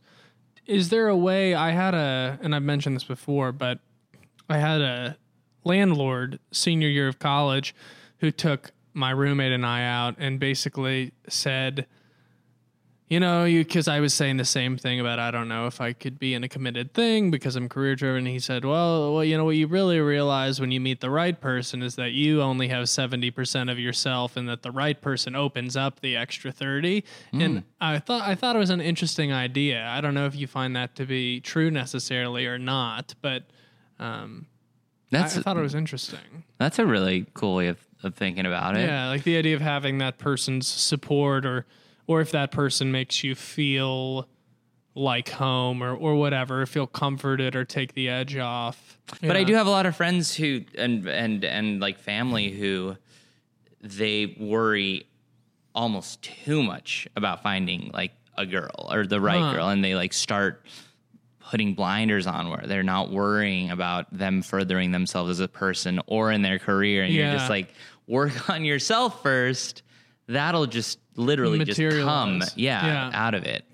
[0.67, 3.81] Is there a way I had a and I've mentioned this before, but
[4.49, 5.17] I had a
[5.65, 7.75] landlord senior year of college
[8.19, 11.87] who took my roommate and I out and basically said,
[13.13, 15.83] you know, you because I was saying the same thing about I don't know if
[15.83, 18.25] I could be in a committed thing because I'm career driven.
[18.25, 21.39] He said, well, well, you know what you really realize when you meet the right
[21.39, 25.37] person is that you only have seventy percent of yourself, and that the right person
[25.37, 27.05] opens up the extra thirty.
[27.35, 29.87] And I thought I thought it was an interesting idea.
[29.87, 33.43] I don't know if you find that to be true necessarily or not, but
[33.99, 34.47] um,
[35.13, 36.45] I, I thought it was interesting.
[36.57, 39.61] that's a really cool way of, of thinking about it Yeah, like the idea of
[39.61, 41.67] having that person's support or
[42.07, 44.29] or if that person makes you feel
[44.95, 48.99] like home or or whatever, feel comforted or take the edge off.
[49.21, 52.97] But I do have a lot of friends who and and and like family who
[53.81, 55.07] they worry
[55.75, 59.53] almost too much about finding like a girl or the right Huh.
[59.55, 60.67] girl and they like start
[61.41, 66.31] putting blinders on where they're not worrying about them furthering themselves as a person or
[66.31, 67.75] in their career and you're just like
[68.07, 69.83] work on yourself first
[70.33, 73.11] that'll just literally just come yeah, Yeah.
[73.13, 73.65] out of it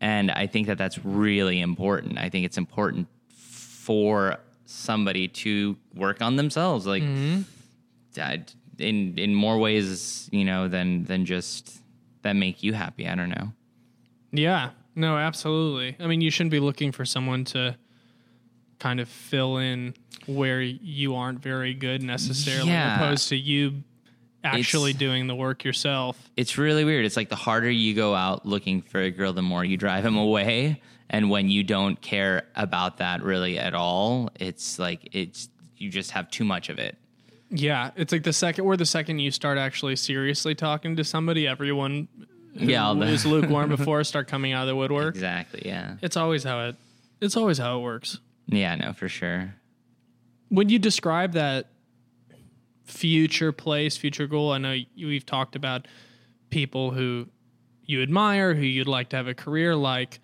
[0.00, 3.08] and i think that that's really important i think it's important
[3.40, 7.42] for somebody to work on themselves like mm-hmm.
[8.20, 8.44] I-
[8.78, 11.80] in in more ways you know than than just
[12.22, 13.52] that make you happy i don't know
[14.32, 14.70] Yeah.
[14.96, 15.96] No, absolutely.
[15.98, 17.76] I mean, you shouldn't be looking for someone to
[18.78, 19.94] kind of fill in
[20.26, 22.96] where you aren't very good necessarily, Yeah.
[22.96, 23.82] opposed to you
[24.44, 26.16] actually It's- doing the work yourself.
[26.36, 29.42] it's really weird it's like the harder you go out looking for a girl the
[29.42, 30.80] more you drive them away
[31.10, 36.10] and when you don't care about that really at all it's like it's you just
[36.12, 36.96] have too much of it
[37.50, 41.46] Yeah, it's like the second or the second you start actually seriously talking to somebody,
[41.46, 42.08] everyone
[42.58, 45.14] who Yeah, I'll- lukewarm before start coming out of the woodwork.
[45.14, 46.76] exactly yeah It's always how it.
[47.20, 48.18] It's always how it works.
[48.46, 49.54] yeah no for sure
[50.48, 51.66] When you describe that
[52.84, 55.88] future place, future goal, I know we've talked about
[56.50, 57.26] people who
[57.84, 60.20] you admire, who you'd like to have a career like.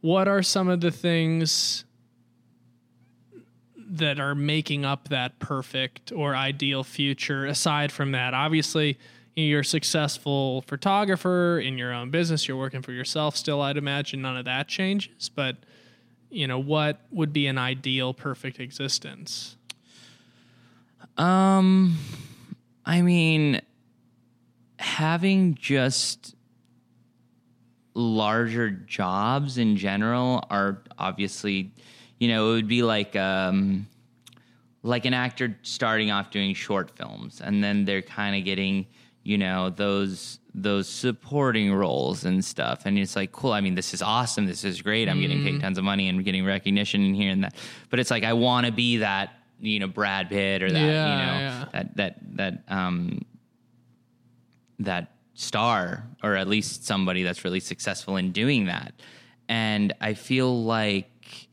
[0.00, 1.84] What are some of the things
[3.76, 8.34] that are making up that perfect or ideal future aside from that?
[8.34, 8.98] Obviously,
[9.36, 14.22] you're a successful photographer in your own business, you're working for yourself still, I'd imagine
[14.22, 15.56] none of that changes, but
[16.30, 19.56] you know, what would be an ideal perfect existence?
[21.16, 21.96] Um,
[22.84, 23.60] I mean,
[24.78, 26.34] having just
[27.94, 31.72] larger jobs in general are obviously,
[32.18, 33.86] you know, it would be like um,
[34.82, 38.86] like an actor starting off doing short films, and then they're kind of getting,
[39.22, 42.86] you know, those those supporting roles and stuff.
[42.86, 43.52] And it's like, cool.
[43.52, 44.46] I mean, this is awesome.
[44.46, 45.08] This is great.
[45.08, 47.56] I'm getting paid tons of money and getting recognition in here and that.
[47.90, 49.30] But it's like I want to be that,
[49.64, 51.64] you know, Brad Pitt or that, Yeah, you know, yeah.
[51.72, 53.24] that that that um
[54.78, 58.92] that star or at least somebody that's really successful in doing that.
[59.48, 61.48] And I feel like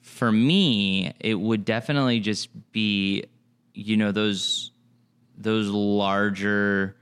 [0.00, 3.24] for me, it would definitely just be,
[3.74, 4.72] you know, those
[5.38, 6.96] those larger,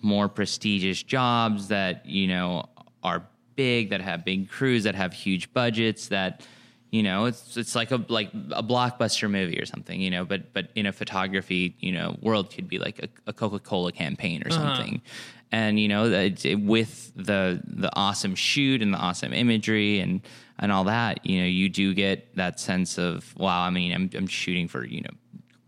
[0.00, 2.64] more prestigious jobs that, you know,
[3.02, 3.22] are
[3.54, 6.46] big, that have big crews, that have huge budgets, that
[6.92, 10.52] you know, it's it's like a like a blockbuster movie or something, you know, but
[10.52, 14.52] but in a photography, you know, world could be like a, a Coca-Cola campaign or
[14.52, 14.76] uh-huh.
[14.76, 15.02] something.
[15.50, 20.20] And you know, that it- with the the awesome shoot and the awesome imagery and
[20.58, 24.10] and all that, you know, you do get that sense of wow, I mean, I'm
[24.14, 25.14] I'm shooting for, you know,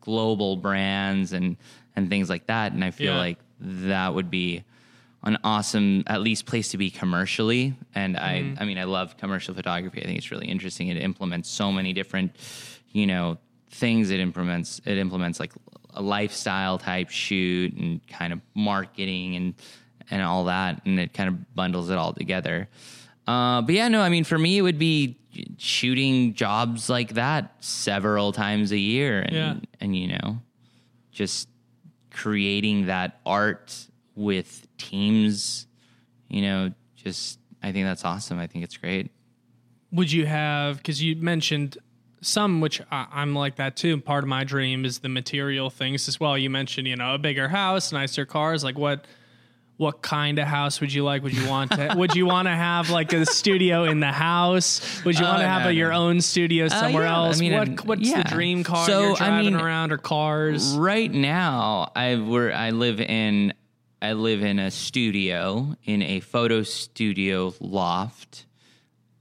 [0.03, 1.57] global brands and
[1.97, 3.19] and things like that and I feel Yeah.
[3.19, 4.63] like that would be
[5.25, 7.75] an awesome at least place to be commercially.
[7.95, 10.03] And i i mean i love commercial photography.
[10.03, 10.89] I think it's really interesting.
[10.89, 12.37] It implements so many different
[12.93, 13.39] you know
[13.71, 14.11] things.
[14.11, 15.53] It implements it implements like
[15.95, 19.55] a lifestyle type shoot and kind of marketing and
[20.11, 20.83] and all that.
[20.85, 22.69] And it kind of bundles it all together.
[23.27, 25.17] Uh, but yeah no i mean for me it would be
[25.57, 29.21] shooting jobs like that several times a year.
[29.23, 29.55] And Yeah.
[29.81, 30.39] and you know
[31.11, 31.49] just
[32.11, 35.67] creating that art with teams,
[36.29, 38.39] you know, just I think that's awesome.
[38.39, 39.11] I think it's great.
[39.93, 41.79] would you have because you mentioned
[42.21, 46.09] some which I, i'm like that too part of my dream is the material things
[46.09, 49.05] as well you mentioned you know a bigger house nicer cars like what
[49.77, 52.55] what kind of house would you like would you want to would you want to
[52.55, 55.69] have like a studio in the house would you uh, want to Oh, have no,
[55.69, 55.99] a, your no.
[55.99, 58.23] own studio uh, somewhere yeah, I else mean, what what's yeah.
[58.23, 62.71] the dream car So, you're I mean, around or cars Right now, I we're I
[62.71, 63.53] live in
[64.05, 68.45] I live in a studio in a photo studio loft.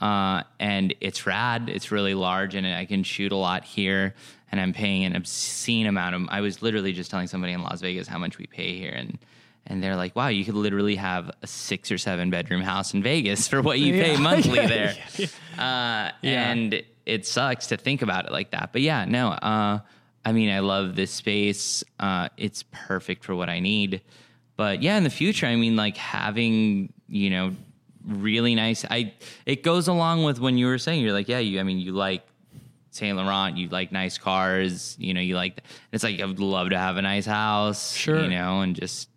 [0.02, 1.70] Uh, and it's rad.
[1.70, 4.14] It's really large, and I can shoot a lot here.
[4.52, 6.24] And I'm paying an obscene amount of.
[6.28, 9.18] I was literally just telling somebody in Las Vegas how much we pay here, and
[9.66, 13.02] and they're like, "Wow, you could literally have a six or seven bedroom house in
[13.02, 16.52] Vegas for what you pay monthly there." yeah, Uh, Yeah.
[16.52, 18.74] And it sucks to think about it like that.
[18.74, 19.30] But yeah, no.
[19.30, 19.80] Uh,
[20.26, 21.86] I mean, I love this space.
[22.02, 24.02] Uh, it's perfect for what I need.
[24.64, 27.54] But yeah, in the future, I mean, like having you know
[28.08, 28.86] really nice.
[28.90, 29.14] I
[29.46, 31.60] it goes along with when you were saying you're like, yeah, you.
[31.60, 32.26] I mean, you like
[32.92, 34.96] Saint Laurent, you like nice cars.
[34.98, 35.64] You know, you like.
[35.92, 37.94] It's like I would love to have a nice house.
[37.94, 38.22] Sure.
[38.22, 39.10] You know, and just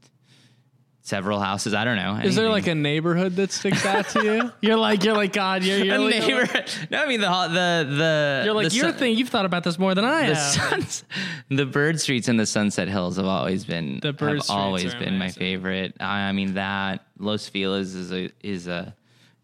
[1.06, 1.72] several houses.
[1.72, 2.16] I don't know.
[2.16, 5.62] is there like a neighborhood that sticks out to you you're like you're like god
[5.62, 6.64] you're, you're a like, neighbor?
[6.90, 9.62] No, I mean the the the you're like the you're sun- thinking you've thought about
[9.62, 11.04] this more than i the have suns,
[11.48, 14.94] the bird streets and the Sunset Hills have always been The bird have streets always
[14.96, 15.94] been my favorite.
[16.00, 18.94] I, I mean that Los Feliz is a is a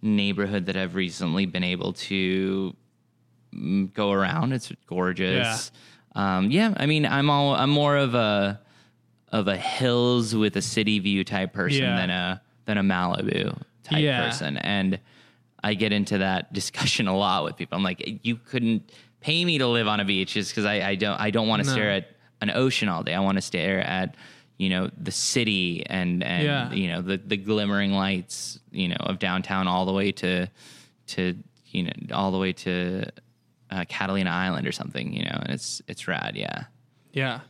[0.03, 2.75] neighborhood that I've recently been able to
[3.55, 4.53] mm, go around.
[4.53, 5.71] It's gorgeous.
[6.17, 6.39] Yeah.
[6.39, 8.61] Um, yeah, I mean I'm all I'm more of a
[9.33, 11.97] of a hills with a city view type person Yeah.
[11.97, 14.25] than a than a Malibu type Yeah.
[14.29, 15.01] person and
[15.65, 17.77] I get into that discussion a lot with people.
[17.79, 20.95] I'm like, you couldn't pay me to live on a beach just because I, I
[20.97, 21.73] don't I don't want to No.
[21.73, 22.11] stare at
[22.41, 23.15] an ocean all day.
[23.15, 24.17] I want to stare at
[24.59, 26.73] you know the city and and Yeah.
[26.73, 30.49] you know the the glimmering lights you know of downtown all the way to
[31.09, 31.37] to
[31.69, 33.07] you know all the way to
[33.71, 35.13] uh, Catalina Island or something.
[35.15, 36.33] You know, and it's it's rad.
[36.37, 36.65] Yeah,
[37.13, 37.41] yeah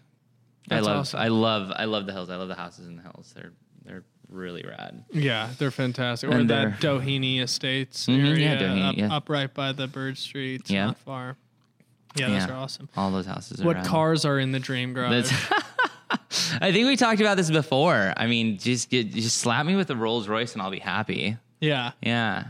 [0.71, 1.21] I love awesome.
[1.21, 2.31] I love I love the hills.
[2.31, 3.33] I love the houses in the hills.
[3.35, 3.53] They're
[3.85, 5.05] they're really rad.
[5.13, 6.31] Yeah, they're fantastic.
[6.31, 9.15] Or And that Doheny Estates Mhm, area yeah, Doheny, up, yeah.
[9.17, 10.87] up right by the Bird Streets, Yeah.
[10.87, 11.37] not far.
[12.15, 12.51] Yeah, those Yeah.
[12.51, 12.89] are awesome.
[12.97, 13.61] All those houses.
[13.61, 15.31] Are What cars are in the dream garage?
[16.61, 18.13] I think we talked about this before.
[18.17, 21.37] I mean, just get just slap me with a Rolls Royce and I'll be happy.
[21.61, 22.45] yeah, Yeah.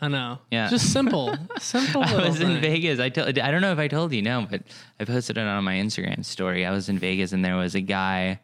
[0.00, 0.38] I know.
[0.50, 0.68] Yeah.
[0.68, 2.02] just simple, simple.
[2.02, 2.60] I was in.
[2.60, 3.00] Vegas.
[3.00, 4.62] I told I don't know if I told you no, but
[5.00, 6.66] I posted it on my Instagram story.
[6.66, 8.40] I was in Vegas and there was a guy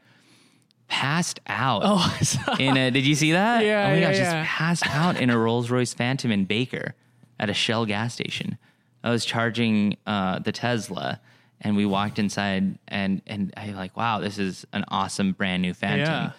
[0.89, 3.65] passed out Oh, I saw- in a did you see that?
[3.65, 4.43] Yeah, Oh my yeah, gosh, yeah.
[4.43, 6.95] just passed out in a Rolls Royce Phantom in Baker
[7.41, 8.59] at a Shell gas station.
[9.05, 11.21] I was charging uh, the Tesla
[11.61, 15.75] and we walked inside and and I like, wow, this is an awesome brand new
[15.75, 16.07] Phantom.
[16.07, 16.33] Yeah.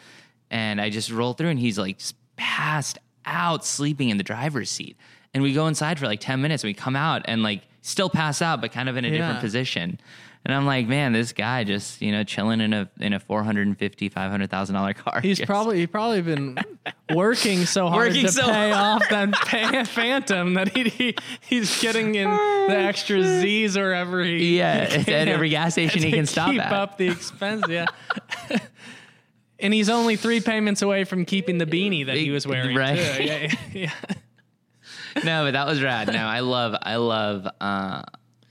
[0.51, 4.69] And I just rolled through and he's like just passed out sleeping in the driver's
[4.69, 4.97] seat.
[5.33, 8.09] And we go inside for like 10 minutes and we come out and like still
[8.09, 9.17] pass out, but kind of in a Yeah.
[9.17, 9.99] different position.
[10.45, 13.43] And I'm like, man, this guy just, you know, chilling in a in a four
[13.43, 15.21] hundred and fifty, five hundred thousand dollar car.
[15.21, 16.57] He's Just- probably he probably been
[17.15, 19.01] working so hard Working to so pay hard.
[19.03, 23.93] off that pay- Phantom that he, he he's getting in oh, the extra Z's or
[23.93, 26.73] every Yeah, he it's at every gas station he can stop keep at.
[26.73, 27.63] up the expense.
[27.69, 27.85] Yeah,
[29.59, 32.75] And he's only three payments away from keeping the beanie that he was wearing.
[32.75, 32.97] Right.
[32.97, 33.23] Too.
[33.23, 33.91] Yeah, yeah,
[35.23, 36.07] no, but that was rad.
[36.11, 37.47] No, I love, I love.
[37.61, 38.01] uh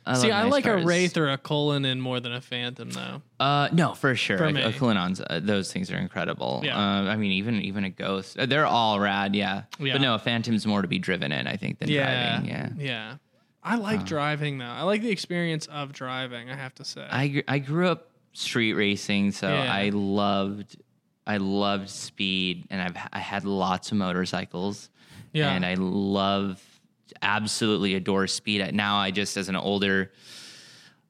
[0.05, 0.83] I See, I nice like cars.
[0.83, 3.23] a Wraith or a colon Cullinan more than a Phantom, though.
[3.39, 4.37] Uh, no, for sure.
[4.37, 6.61] For a Cullinan's, uh, those things are incredible.
[6.65, 6.77] Yeah.
[6.77, 9.37] Uh, I mean, even even a Ghost, uh, they're all rad.
[9.37, 9.63] Yeah.
[9.79, 9.93] Yeah.
[9.93, 12.49] But no, a Phantom's more to be driven in, I think, than Yeah, driving.
[12.51, 12.69] Yeah.
[12.79, 13.15] yeah.
[13.63, 14.65] I like driving though.
[14.65, 16.51] I like the experience of driving.
[16.51, 17.07] I have to say.
[17.09, 19.73] I gr- I grew up street racing, so Yeah.
[19.73, 20.79] I loved
[21.27, 24.89] I loved speed, and I've I had lots of motorcycles.
[25.33, 25.51] Yeah.
[25.53, 26.63] and I love
[27.23, 28.75] absolutely adore speed.
[28.75, 30.13] Now I just as an older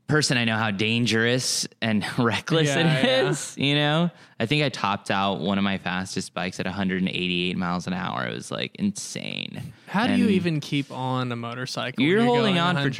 [0.06, 3.28] person, I know how dangerous and reckless Yeah, it yeah.
[3.30, 3.56] is.
[3.56, 7.86] You know, I think I topped out one of my fastest bikes at 188 miles
[7.86, 8.26] an hour.
[8.26, 9.72] It was like insane.
[9.86, 12.02] How do you even keep on a motorcycle?
[12.02, 12.92] when You're, holding on for,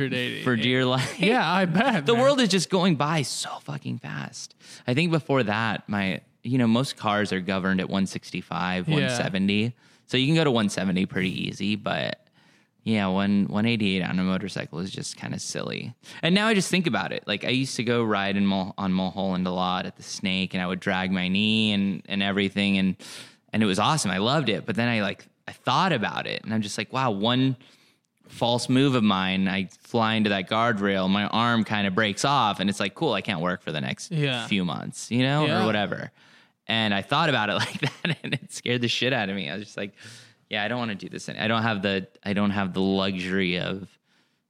[0.42, 1.20] for dear life.
[1.20, 2.06] Yeah, I bet.
[2.06, 2.22] the man.
[2.22, 4.54] world is just going by so fucking fast.
[4.86, 8.95] I think before that, my you know most cars are governed at 165, Yeah.
[8.95, 9.74] 170,
[10.07, 11.76] so you can go to 170 pretty easy.
[11.76, 12.26] But
[12.84, 15.95] yeah, one 188 on a motorcycle is just kind of silly.
[16.22, 17.22] And now I just think about it.
[17.26, 20.53] Like I used to go ride in Mul- on Mulholland a lot at the Snake,
[20.55, 22.97] and I would drag my knee and and everything, and
[23.53, 24.11] and it was awesome.
[24.11, 24.66] I loved it.
[24.66, 27.57] But then I like I thought about it, and I'm just like, wow, one
[28.28, 32.61] false move of mine, I fly into that guardrail, my arm kind of breaks off,
[32.61, 34.47] and it's like, cool, I can't work for the next Yeah.
[34.47, 35.62] few months, you know, Yeah.
[35.62, 36.11] or whatever.
[36.66, 39.50] And I thought about it like that, and it scared the shit out of me.
[39.50, 39.92] I was just like,
[40.48, 41.28] yeah, I don't want to do this.
[41.28, 41.44] Anymore.
[41.44, 43.88] I don't have the I don't have the luxury of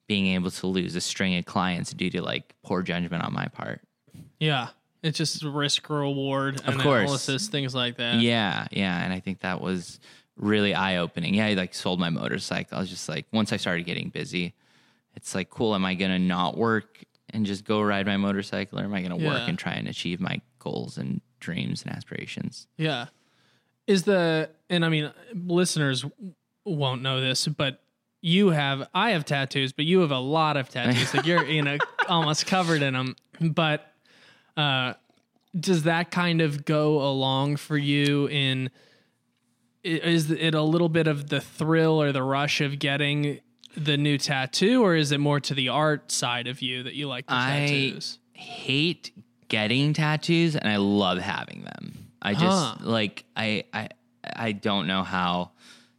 [0.08, 3.46] being able to lose a string of clients due to like poor judgment on my
[3.46, 3.80] part.
[4.40, 4.68] Yeah,
[5.02, 7.02] it's just risk reward Of course.
[7.02, 8.20] analysis, things like that.
[8.20, 10.00] Yeah, yeah, and I think that was
[10.36, 11.34] really eye opening.
[11.34, 12.76] Yeah, I like sold my motorcycle.
[12.76, 14.54] I was just like, once I started getting busy,
[15.14, 15.74] it's like, cool.
[15.74, 19.16] Am I gonna not work and just go ride my motorcycle, or am I gonna
[19.16, 22.66] work and try and achieve my goals and dreams and aspirations?
[22.78, 23.06] Yeah.
[23.86, 26.04] Is the and I mean listeners
[26.64, 27.82] won't know this, but
[28.22, 31.12] you have I have tattoos, but you have a lot of tattoos.
[31.12, 31.76] like you're you know
[32.08, 33.16] almost covered in them.
[33.40, 33.92] But
[34.56, 34.94] uh
[35.58, 38.70] does that kind of go along for you in
[39.82, 43.40] is it a little bit of the thrill or the rush of getting
[43.76, 47.08] the new tattoo or is it more to the art side of you that you
[47.08, 48.18] like the I tattoos?
[48.32, 49.10] hate
[49.52, 52.08] getting tattoos, and I love having them.
[52.22, 52.76] I just Huh.
[52.80, 53.88] like I I
[54.24, 55.50] I don't know how.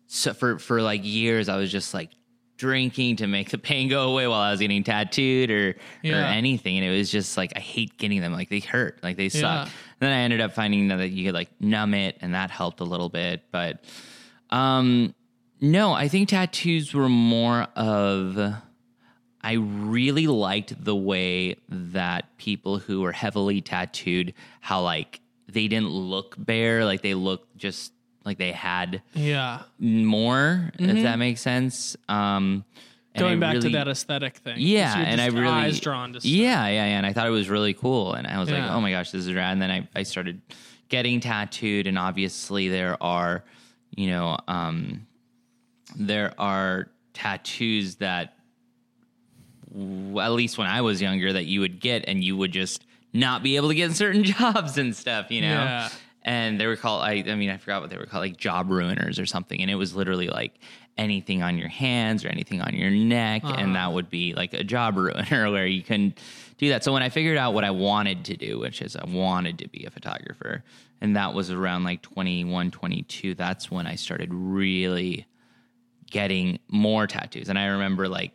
[0.07, 2.09] So for for like years, I was just like
[2.57, 6.77] drinking to make the pain go away while I was getting tattooed or or anything,
[6.77, 8.33] and it was just like I hate getting them.
[8.33, 9.67] Like they hurt, like they suck.
[9.67, 9.73] Yeah.
[9.99, 12.83] Then I ended up finding that you could like numb it, and that helped a
[12.85, 13.43] little bit.
[13.51, 13.83] But
[14.49, 15.13] um,
[15.61, 18.53] no, I think tattoos were more of.
[19.43, 25.89] I really liked the way that people who were heavily tattooed, how like they didn't
[25.89, 27.91] look bare, like they looked just
[28.25, 29.63] like they had Yeah.
[29.79, 31.95] more, if that makes sense.
[32.07, 32.63] Um,
[33.15, 33.19] Mm-hmm.
[33.19, 34.55] Going back really- to that aesthetic thing.
[34.57, 36.31] yeah, You're and I really eyes drawn to stuff.
[36.31, 38.81] yeah, yeah, yeah, and I thought it was really cool, and I was like, oh
[38.81, 39.51] my gosh, this is rad.
[39.51, 40.41] And then I I started
[40.89, 43.43] getting tattooed, and obviously there are,
[43.95, 45.05] you know, um,
[45.95, 48.42] there are tattoos that, w-
[49.75, 53.43] at least when I was younger, that you would get, and you would just not
[53.43, 55.47] be able to get certain jobs and stuff, you know.
[55.53, 55.89] Yeah.
[56.25, 57.01] And they were called.
[57.03, 59.59] I, I mean, I forgot what they were called, like job ruiners or something.
[59.61, 60.53] And it was literally like
[60.97, 63.55] anything on your hands or anything on your neck, Uh-huh.
[63.57, 66.19] and that would be like a job ruiner where you couldn't
[66.57, 66.83] do that.
[66.83, 69.67] So when I figured out what I wanted to do, which is I wanted to
[69.67, 70.63] be a photographer,
[71.01, 75.25] and that was around like 21, 22, that's when I started really
[76.09, 77.49] getting more tattoos.
[77.49, 78.31] And I remember like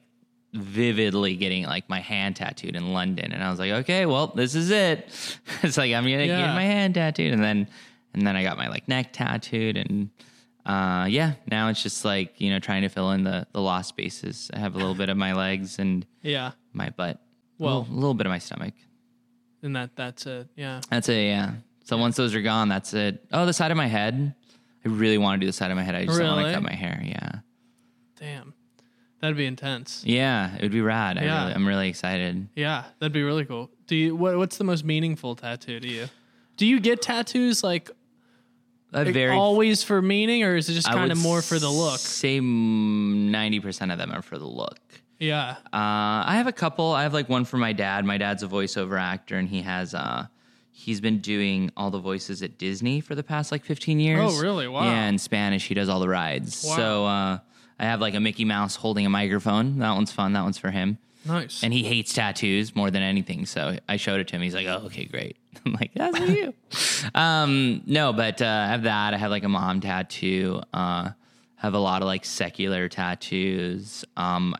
[0.54, 3.32] vividly getting like my hand tattooed in London.
[3.32, 5.06] And I was like, okay, well, this is it.
[5.62, 6.46] it's like I'm gonna Yeah.
[6.46, 7.32] get my hand tattooed.
[7.32, 7.68] And then
[8.14, 10.10] and then I got my like neck tattooed and
[10.66, 13.90] uh yeah, now it's just like, you know, trying to fill in the the lost
[13.90, 14.50] spaces.
[14.54, 16.52] I have a little bit of my legs and Yeah.
[16.72, 17.20] my butt.
[17.58, 18.74] Well- a little, bit of my stomach.
[19.62, 20.48] And that that's it.
[20.56, 20.80] Yeah.
[20.90, 21.52] That's it, yeah.
[21.84, 23.24] So once those are gone, that's it.
[23.32, 24.34] Oh, the side of my head.
[24.84, 25.94] I really want to do the side of my head.
[25.96, 26.50] I just don't want Really?
[26.50, 27.02] to cut my hair.
[27.04, 27.30] Yeah.
[28.20, 28.54] Damn.
[29.20, 30.02] That'd be intense.
[30.06, 31.18] Yeah, it would be rad.
[31.18, 31.40] I Yeah.
[31.42, 32.48] really, I'm really excited.
[32.54, 33.70] Yeah, that'd be really cool.
[33.86, 36.06] Do you what what's the most meaningful tattoo to you?
[36.56, 37.90] Do you get tattoos like
[38.92, 41.98] A very always for meaning or is it just kind of more for the look?
[41.98, 44.78] Say ninety percent of them are for the look.
[45.18, 45.56] Yeah.
[45.72, 46.92] Uh, I have a couple.
[46.92, 48.04] I have like one for my dad.
[48.04, 50.26] My dad's a voiceover actor, and he has uh,
[50.70, 54.20] he's been doing all the voices at Disney for the past like fifteen years.
[54.38, 54.68] Oh, really?
[54.68, 54.84] Wow.
[54.84, 56.64] Yeah, in Spanish, he does all the rides.
[56.64, 56.76] Wow.
[56.76, 57.38] So uh,
[57.78, 59.78] I have like a Mickey Mouse holding a microphone.
[59.78, 60.32] That one's fun.
[60.32, 60.98] That one's for him.
[61.24, 61.62] Nice.
[61.62, 63.44] And he hates tattoos more than anything.
[63.46, 64.42] So I showed it to him.
[64.42, 66.54] He's like, "Oh, okay, great." I'm like, that's you.
[67.14, 69.14] um, no, but uh, I have that.
[69.14, 70.62] I have like a mom tattoo.
[70.72, 71.10] Uh,
[71.56, 74.04] have a lot of like secular tattoos.
[74.16, 74.54] Um,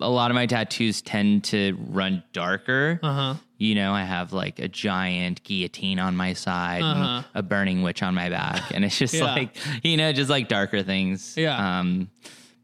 [0.00, 3.00] a lot of my tattoos tend to run darker.
[3.02, 3.34] Uh-huh.
[3.58, 7.22] You know, I have like a giant guillotine on my side, Uh-huh.
[7.34, 9.24] a burning witch on my back, and it's just Yeah.
[9.24, 11.36] like you know, just like darker things.
[11.36, 11.80] Yeah.
[11.80, 12.10] Um,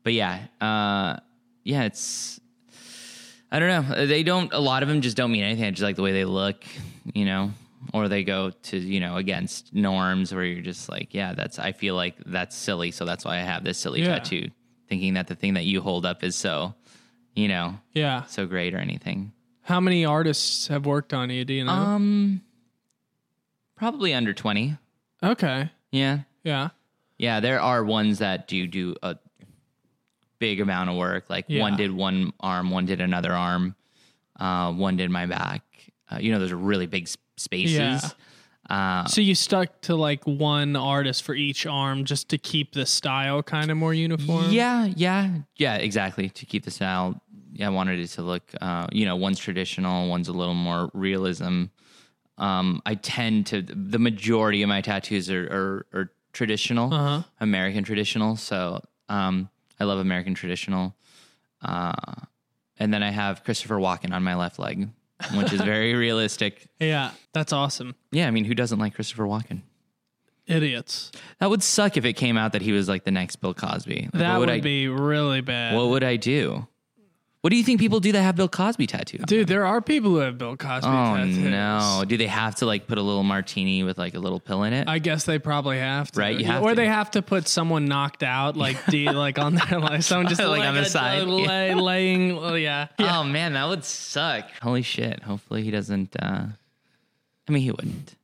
[0.03, 1.17] but yeah, uh,
[1.65, 2.41] yeah, it's.
[3.51, 4.07] I don't know.
[4.07, 4.53] They don't.
[4.53, 5.65] A lot of them just don't mean anything.
[5.65, 6.65] I just like the way they look,
[7.15, 7.51] you know,
[7.93, 11.59] or they go to you know against norms where you're just like, yeah, that's.
[11.59, 14.19] I feel like that's silly, so that's why I have this silly Yeah.
[14.19, 14.51] tattoo,
[14.89, 16.75] thinking that the thing that you hold up is so,
[17.35, 18.25] you know, Yeah.
[18.25, 19.33] so great or anything.
[19.65, 21.45] How many artists have worked on you?
[21.45, 21.73] Do you know?
[21.73, 22.41] Um,
[23.77, 24.77] probably under twenty.
[25.23, 25.71] okay.
[25.91, 26.71] Yeah, Yeah.
[27.19, 27.41] yeah.
[27.41, 29.17] There are ones that do do a
[30.47, 31.25] big amount of work.
[31.35, 31.63] Like Yeah.
[31.67, 33.65] one did one arm, one did another arm,
[34.41, 35.63] uh, one did my back.
[36.11, 37.79] Uh, you know, those are really big spaces.
[37.79, 38.01] Yeah.
[38.77, 42.87] Uh, So you stuck to like one artist for each arm just to keep the
[42.87, 44.51] style kind of more uniform?
[44.53, 45.23] Yeah, yeah,
[45.65, 46.29] yeah, exactly.
[46.31, 47.21] To keep the style,
[47.53, 50.91] yeah, I wanted it to look, uh, you know, one's traditional, one's a little more
[50.95, 51.65] realism.
[52.39, 57.23] Um, I tend to the majority of my tattoos are are, are traditional, Uh-huh.
[57.41, 58.37] American traditional.
[58.37, 59.49] So um,
[59.83, 60.95] I love American traditional.
[61.61, 61.93] Uh,
[62.79, 64.89] and then I have Christopher Walken on my left leg,
[65.35, 66.69] which is very realistic.
[66.79, 67.11] Yeah.
[67.33, 67.97] That's awesome.
[68.13, 69.63] Yeah, I mean, who doesn't like Christopher Walken?
[70.47, 71.11] Idiots.
[71.41, 74.11] That would suck if it came out that he was like the next Bill Cosby.
[74.13, 75.75] Like, That what would, I, be really bad.
[75.77, 76.69] What would I do?
[77.43, 79.23] What do you think people do that have Bill Cosby tattooed?
[79.23, 81.39] on Dude, there are people who have Bill Cosby Oh tattoos.
[81.39, 82.05] no!
[82.07, 84.73] Do they have to like put a little martini with like a little pill in
[84.73, 84.87] it?
[84.89, 86.21] I guess they probably have to.
[86.21, 86.75] Right, you have or to.
[86.77, 90.41] they have to put someone knocked out, like D, like on their like someone just
[90.41, 92.39] Like on the side, lay, laying.
[92.39, 93.19] Oh yeah, yeah.
[93.21, 94.49] Oh man, that would suck.
[94.63, 95.25] Holy shit!
[95.25, 96.15] Hopefully he doesn't.
[96.23, 96.47] uh
[97.49, 98.15] I mean, he wouldn't.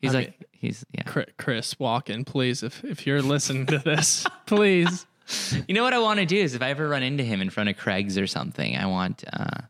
[0.00, 1.04] He's I like he's yeah.
[1.04, 5.06] Chris, Chris Walken, please, if if you're listening to this, please.
[5.68, 7.48] You know what I want to do is if I ever run into him in
[7.50, 9.62] front of Craig's or something, I want uh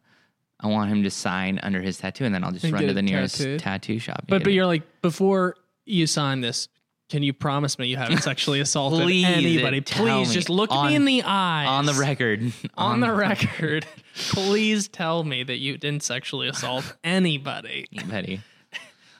[0.60, 2.86] I want him to sign under his tattoo, and then I'll just And run get
[2.86, 3.60] to it the nearest tattooed.
[3.60, 4.18] tattoo shop.
[4.20, 4.54] and But get but it.
[4.54, 6.68] you're like before you sign this.
[7.08, 9.82] Can you promise me you haven't sexually assaulted Please, anybody?
[9.82, 11.68] tell Please, me just look on- me in the eyes.
[11.68, 12.52] on the record.
[12.76, 13.86] on the record,
[14.16, 17.86] please tell me that you didn't sexually assault anybody.
[18.08, 18.40] Betty.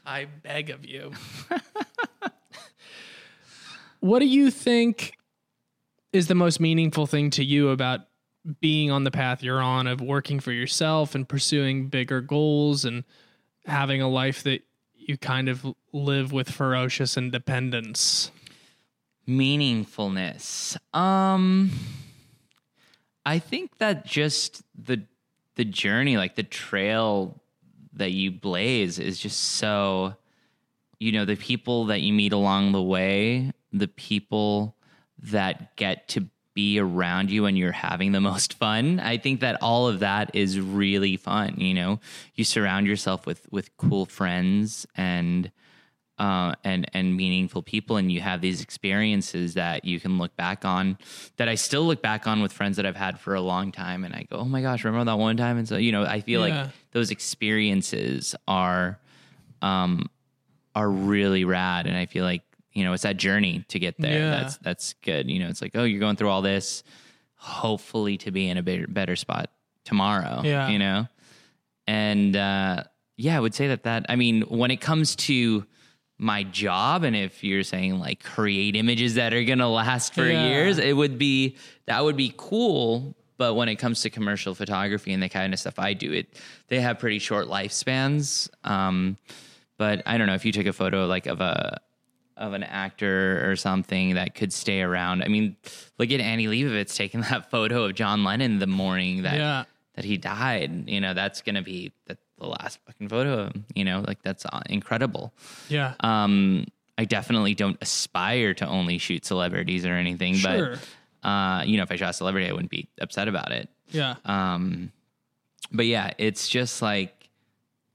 [0.07, 1.13] I beg of you.
[4.01, 5.19] what do you think
[6.13, 8.01] is the most meaningful thing to you about
[8.61, 13.05] being on the path you're on of working for yourself and pursuing bigger goals and
[13.67, 14.63] having a life that
[14.95, 18.31] you kind of live with ferocious independence?
[19.29, 21.71] meaningfulness um
[23.25, 25.01] i think that just the
[25.55, 27.41] the journey like the trail
[27.93, 30.13] that you blaze is just so
[30.99, 34.75] you know the people that you meet along the way the people
[35.23, 39.57] that get to be around you when you're having the most fun i think that
[39.63, 41.99] all of that is really fun you know
[42.35, 45.51] you surround yourself with with cool friends and
[46.19, 50.65] uh, and and meaningful people, and you have these experiences that you can look back
[50.65, 50.97] on.
[51.37, 54.05] That I still look back on with friends that I've had for a long time,
[54.05, 56.21] and I go, "Oh my gosh, remember that one time?" And so you know, I
[56.21, 56.63] feel Yeah.
[56.65, 59.01] like those experiences are
[59.63, 60.11] um
[60.77, 62.43] are really rad, and I feel like
[62.73, 64.19] you know it's that journey to get there.
[64.21, 64.31] Yeah.
[64.31, 65.31] That's that's good.
[65.31, 66.83] You know, it's like oh, you're going through all this,
[67.37, 69.51] hopefully to be in a better better spot
[69.85, 70.43] tomorrow.
[70.45, 70.69] Yeah.
[70.69, 71.07] you know,
[71.87, 72.85] and uh,
[73.17, 75.67] yeah, I would say that that I mean, when it comes to
[76.19, 80.47] my job, and if you're saying like create images that are gonna last for Yeah.
[80.47, 81.57] years, it would be
[81.87, 83.17] that would be cool.
[83.39, 86.39] But when it comes to commercial photography and the kind of stuff I do, it
[86.69, 88.49] they have pretty short lifespans.
[88.63, 89.17] Um,
[89.79, 91.81] but I don't know if you took a photo like of a
[92.37, 95.23] of an actor or something that could stay around.
[95.23, 95.57] I mean,
[95.99, 99.65] look at Annie Leibovitz taking that photo of John Lennon the morning that Yeah.
[99.95, 100.89] that he died.
[100.89, 103.65] You know, that's gonna be the, the last fucking photo of him.
[103.75, 105.33] You know, like that's uh, incredible.
[105.69, 105.95] Yeah.
[106.01, 106.67] Um,
[106.99, 110.77] I definitely don't aspire to only shoot celebrities or anything, Sure.
[111.23, 113.69] but uh, you know, if I shot a celebrity, I wouldn't be upset about it.
[113.91, 114.15] yeah.
[114.25, 114.93] Um,
[115.71, 117.31] but yeah, it's just like,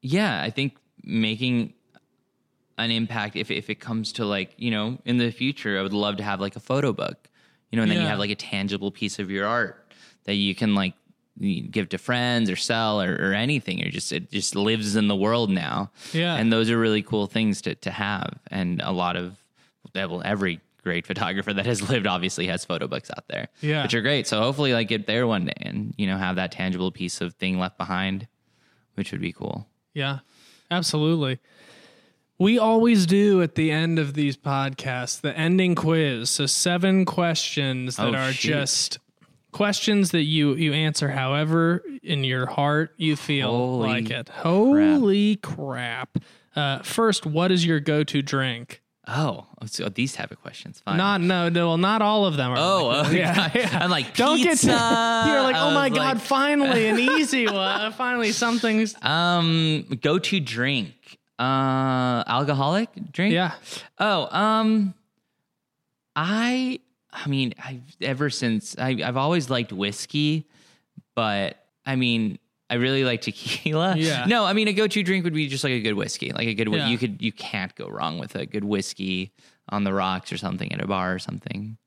[0.02, 1.74] yeah, I think making
[2.78, 5.94] an impact if if it comes to like you know in the future, I would
[5.94, 7.30] love to have like a photo book,
[7.72, 9.92] you know, and then you have like a tangible piece of your art
[10.26, 10.94] that you can like
[11.70, 13.84] give to friends or sell or, or anything.
[13.86, 15.92] Or just it just lives in the world now.
[16.14, 16.36] Yeah.
[16.36, 18.34] and those are really cool things to to have.
[18.52, 19.38] And a lot of
[19.96, 23.48] well every great photographer that has lived obviously has photo books out there.
[23.62, 23.84] Yeah.
[23.84, 24.28] which are great.
[24.28, 27.34] So hopefully like get there one day and you know have that tangible piece of
[27.36, 28.28] thing left behind
[28.96, 29.68] which would be cool.
[29.94, 30.20] Yeah,
[30.72, 31.40] absolutely.
[32.40, 36.30] We always do at the end of these podcasts the ending quiz.
[36.30, 38.50] So seven questions that Oh, are shoot.
[38.52, 39.00] just
[39.52, 44.30] questions that you you answer however in your heart you feel Holy like it.
[44.30, 46.18] Holy crap.
[46.56, 48.82] Uh, first, what is your go-to drink?
[49.10, 50.82] Oh, so these type of questions.
[50.82, 50.98] Fine.
[50.98, 52.58] Not no no well, not all of them are.
[52.60, 53.18] Oh, like okay.
[53.20, 53.80] yeah, yeah.
[53.82, 54.68] I'm like, Don't get to.
[54.68, 54.74] You're
[55.44, 57.94] like, oh my god, like- finally an easy one.
[57.94, 58.96] Finally something's.
[59.02, 60.94] Um, go to drink.
[61.40, 63.34] Uh, alcoholic drink.
[63.34, 63.54] Yeah.
[64.00, 64.94] Oh, um,
[66.16, 66.80] I,
[67.12, 70.48] I mean, I've ever since I, I've always liked whiskey,
[71.16, 73.96] but I mean, I really like tequila.
[73.98, 74.26] Yeah.
[74.26, 76.32] No, I mean, a go-to drink would be just like a good whiskey.
[76.32, 76.88] Like a good, Yeah.
[76.88, 79.32] you could, you can't go wrong with a good whiskey
[79.70, 81.78] on the rocks or something at a bar or something.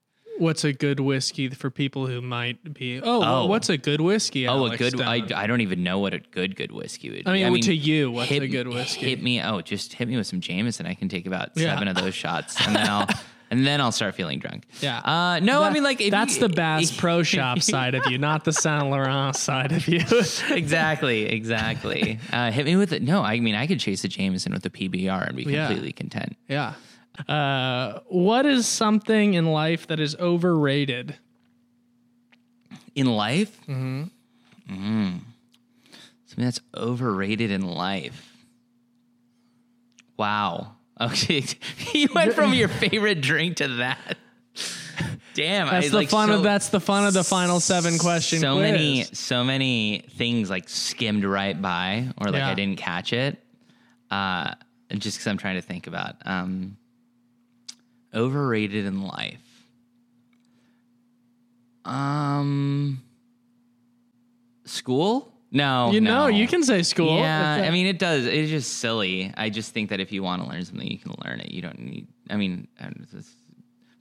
[0.41, 3.01] What's a good whiskey for people who might be?
[3.01, 3.47] Oh, Oh.
[3.47, 4.49] what's a good whiskey?
[4.49, 5.01] Oh, a good.
[5.01, 7.25] I, I don't even know what a good good whiskey would.
[7.27, 7.31] Be.
[7.31, 7.51] I be.
[7.51, 9.11] mean, to you, what's hit, a good whiskey?
[9.11, 9.41] Hit me.
[9.43, 10.87] Oh, just hit me with some Jameson.
[10.87, 11.75] I can take about Yeah.
[11.75, 13.07] seven of those shots, and then I'll
[13.53, 14.65] and then I'll start feeling drunk.
[14.81, 15.01] Yeah.
[15.01, 18.17] Uh, no, I mean like if that's you- the Bass Pro Shop side of you,
[18.17, 20.01] not the Saint Laurent side of you.
[20.51, 22.19] exactly, exactly.
[22.33, 23.03] Uh, hit me with it.
[23.03, 25.67] No, I mean I could chase a Jameson with a PBR and be Yeah.
[25.67, 26.37] completely content.
[26.49, 26.75] yeah.
[27.29, 31.17] Uh, what is something in life that is overrated?
[32.95, 34.05] In life, mm-hmm.
[36.27, 38.35] something that's overrated in life.
[40.17, 40.77] Wow.
[41.01, 41.43] Okay,
[41.95, 44.19] you went from your favorite drink to that.
[45.35, 47.97] Damn, That's I, the like, fun so- of that's the fun of the final seven
[47.97, 48.41] question.
[48.41, 48.73] So quiz.
[48.73, 52.51] many, so many things like skimmed right by, or like Yeah.
[52.51, 53.43] I didn't catch it.
[54.11, 54.53] Uh,
[54.93, 56.77] just because I'm trying to think about um,
[58.15, 59.41] overrated in life.
[61.85, 63.03] Um,
[64.65, 65.33] school?
[65.53, 66.27] No, You know, no.
[66.29, 67.19] you can say school.
[67.19, 68.25] Yeah, I mean, it does.
[68.25, 69.33] It's just silly.
[69.37, 71.51] I just think that if you want to learn something, you can learn it.
[71.51, 72.07] You don't need.
[72.29, 72.69] I mean,
[73.13, 73.35] this-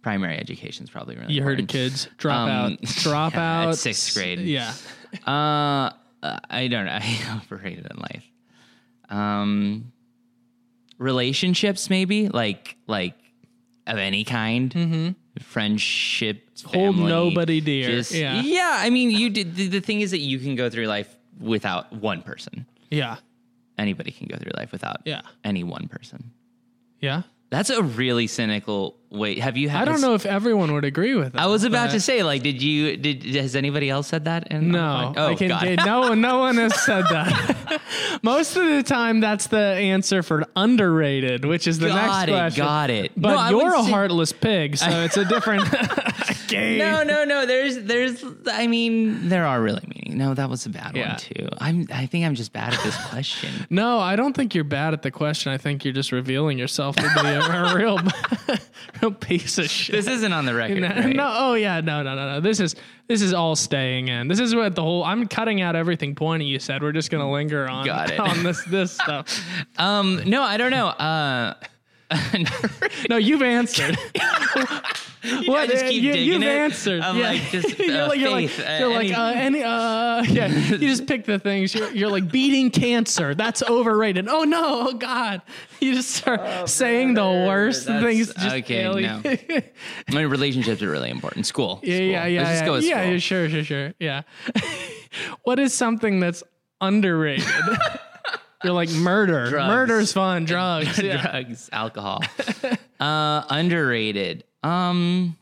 [0.01, 1.33] primary education is probably really.
[1.33, 1.91] you heard it, important.
[1.93, 2.07] kids.
[2.17, 2.81] Drop Um, out.
[2.83, 3.77] Drop yeah, at out.
[3.77, 4.39] sixth grade.
[4.39, 4.73] Yeah.
[5.27, 5.89] Uh,
[6.23, 6.91] uh, I don't know.
[7.01, 8.23] I overrated in life.
[9.09, 9.91] Um,
[10.99, 13.15] relationships maybe like like
[13.89, 14.71] of any kind.
[14.73, 15.09] Mm-hmm.
[15.43, 17.87] Friendship, Hold family, nobody dear.
[17.89, 18.41] Just, Yeah.
[18.41, 18.75] yeah.
[18.79, 19.55] I mean, you did.
[19.55, 22.65] The, the thing is that you can go through life without one person.
[22.91, 23.17] Yeah.
[23.77, 25.21] Anybody can go through life without Yeah.
[25.43, 26.31] any one person.
[26.99, 27.21] Yeah.
[27.49, 29.39] That's a really cynical way.
[29.39, 29.69] Have you?
[29.69, 31.41] Had I don't know if everyone would agree with that.
[31.41, 32.97] I was about to say, like, did you?
[32.97, 34.51] Did has anybody else said that?
[34.51, 35.85] In No, Oh I can, God.
[35.85, 37.81] no, no one has said that.
[38.23, 42.31] Most of the time, that's the answer for underrated, which is the Got next it,
[42.31, 42.65] question.
[42.65, 43.11] got it.
[43.15, 45.63] But No, you're a heartless pig, so it's a different
[46.47, 46.77] game.
[46.79, 47.45] No, no, no.
[47.45, 48.23] There's, there's.
[48.51, 50.17] I mean, there are really meaning.
[50.17, 51.09] No, that was a bad Yeah.
[51.11, 51.47] one too.
[51.59, 51.87] I'm.
[51.93, 53.49] I think I'm just bad at this question.
[53.69, 55.51] No, I don't think you're bad at the question.
[55.51, 57.99] I think you're just revealing yourself to be a, real
[59.19, 59.95] piece of shit.
[59.95, 60.81] this isn't on the record.
[60.81, 61.15] no, right?
[61.15, 62.39] no, oh yeah, no, no, no, no.
[62.41, 62.75] This is
[63.07, 64.27] this is all staying in.
[64.27, 65.03] This is what the whole.
[65.03, 66.81] I'm cutting out everything pointy you said.
[66.81, 68.19] We're just gonna linger on Got it.
[68.19, 69.43] on this this stuff.
[69.77, 70.21] Um.
[70.25, 70.87] No, I don't know.
[70.87, 71.53] Uh.
[73.09, 73.97] No, you've answered.
[75.23, 76.47] I just keep you, digging you've it.
[76.47, 77.01] answered.
[77.01, 77.29] I'm yeah.
[77.29, 80.23] like, just, you're uh, like, you're faith, like, uh, you're like, any- uh, any, uh,
[80.23, 80.47] yeah.
[80.47, 81.75] You just pick the things.
[81.75, 83.35] You're, you're like beating cancer.
[83.35, 84.27] That's overrated.
[84.27, 85.41] Oh no, oh god.
[85.79, 88.33] You just start saying the worst That's- things.
[88.33, 89.31] Just okay, alien- no.
[90.09, 91.45] I mean, relationships are really important.
[91.45, 91.79] School.
[91.83, 92.05] yeah, School.
[92.07, 93.11] yeah, yeah, Let's just go with yeah, school.
[93.13, 93.93] yeah, sure, sure, sure.
[93.99, 94.21] Yeah.
[95.43, 96.43] what is something that's
[96.81, 97.45] underrated?
[98.63, 99.49] You're like murder.
[99.49, 99.67] Drugs.
[99.67, 100.45] Murder's fun.
[100.45, 100.99] Drugs.
[101.01, 101.21] Yeah.
[101.21, 102.21] drugs, alcohol.
[102.99, 104.43] uh, underrated.
[104.63, 105.37] Um,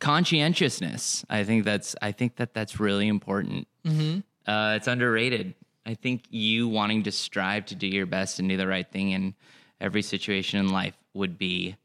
[0.00, 1.24] conscientiousness.
[1.30, 1.96] I think that's.
[2.02, 3.66] I think that that's really important.
[3.86, 4.20] Mm-hmm.
[4.50, 5.54] Uh, it's underrated.
[5.86, 9.10] I think you wanting to strive to do your best and do the right thing
[9.12, 9.34] in
[9.80, 11.76] every situation in life would be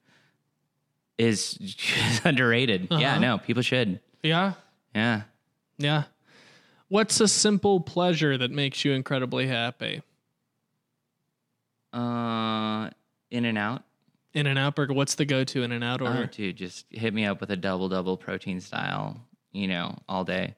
[1.17, 1.57] is
[2.25, 2.87] underrated.
[2.91, 3.19] Yeah, Uh-huh.
[3.19, 3.99] no, people should.
[4.23, 4.53] yeah.
[4.95, 5.21] Yeah.
[5.77, 6.03] Yeah.
[6.89, 10.01] What's a simple pleasure that makes you incredibly happy?
[11.93, 12.89] Uh,
[13.31, 13.83] in and out.
[14.33, 14.93] In and out burger.
[14.93, 16.25] What's the go to in and out Oh, order?
[16.25, 19.21] dude, just hit me up with a double double protein style.
[19.51, 20.55] You know, all day.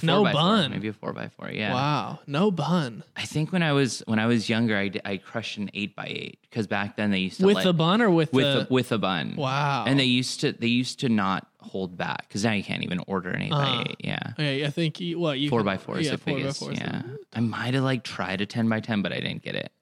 [0.00, 0.70] A No by four, bun.
[0.70, 1.50] maybe a four by four.
[1.50, 1.74] Yeah.
[1.74, 2.20] Wow.
[2.28, 3.02] No bun.
[3.16, 6.06] I think when I was when I was younger, I, I crushed an eight by
[6.06, 8.60] eight because back then they used to With let, the bun or with, with the.
[8.60, 9.34] a, with a bun.
[9.36, 9.84] wow.
[9.88, 13.00] And they used to they used to not hold back because now you can't even
[13.08, 13.64] order an 8 Uh-huh.
[13.82, 13.96] by eight.
[14.04, 14.20] Yeah.
[14.34, 16.60] Okay, I think you, what you Four can- by four is yeah, the four biggest.
[16.60, 17.02] four is the- yeah.
[17.32, 19.72] I might have like tried a ten by ten, but I didn't get it.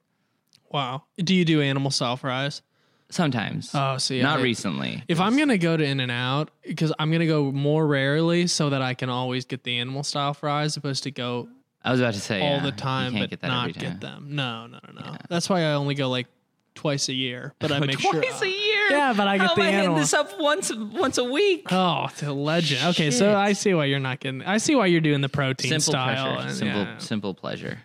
[0.71, 1.05] Wow.
[1.17, 2.63] Do you do animal style fries?
[3.11, 3.71] Sometimes.
[3.75, 5.03] Oh, see, not I- recently.
[5.09, 8.69] If I'm gonna go to In and Out, because I'm gonna go more rarely, so
[8.71, 11.49] that I can always get the animal style fries, opposed to go
[11.83, 13.63] I was about to say all yeah, the you time can't but get that not
[13.71, 13.93] every time.
[13.93, 14.27] get them.
[14.37, 15.17] No, no, no, no.
[15.31, 16.27] That's why I only go like
[16.75, 18.13] twice a year, but I make sure.
[18.13, 18.91] Twice a year.
[18.91, 19.99] Yeah, but I get How the am I hitting animal.
[20.01, 21.73] this up once once a week.
[21.73, 22.85] Oh, it's a legend.
[22.89, 23.35] Okay, so Shit.
[23.35, 24.43] I see why you're not getting.
[24.43, 26.35] I see why you're doing the protein Simple style.
[26.35, 26.49] pleasure.
[26.49, 27.79] and, Simple yeah, simple pleasure.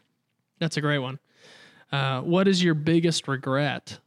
[0.60, 1.18] that's a great one.
[1.94, 4.00] Uh, what is your biggest regret?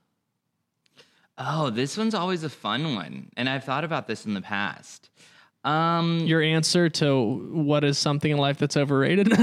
[1.39, 5.09] Oh, this one's always a fun one, and I've thought about this in the past.
[5.63, 9.33] Um, Your answer to what is something in life that's overrated?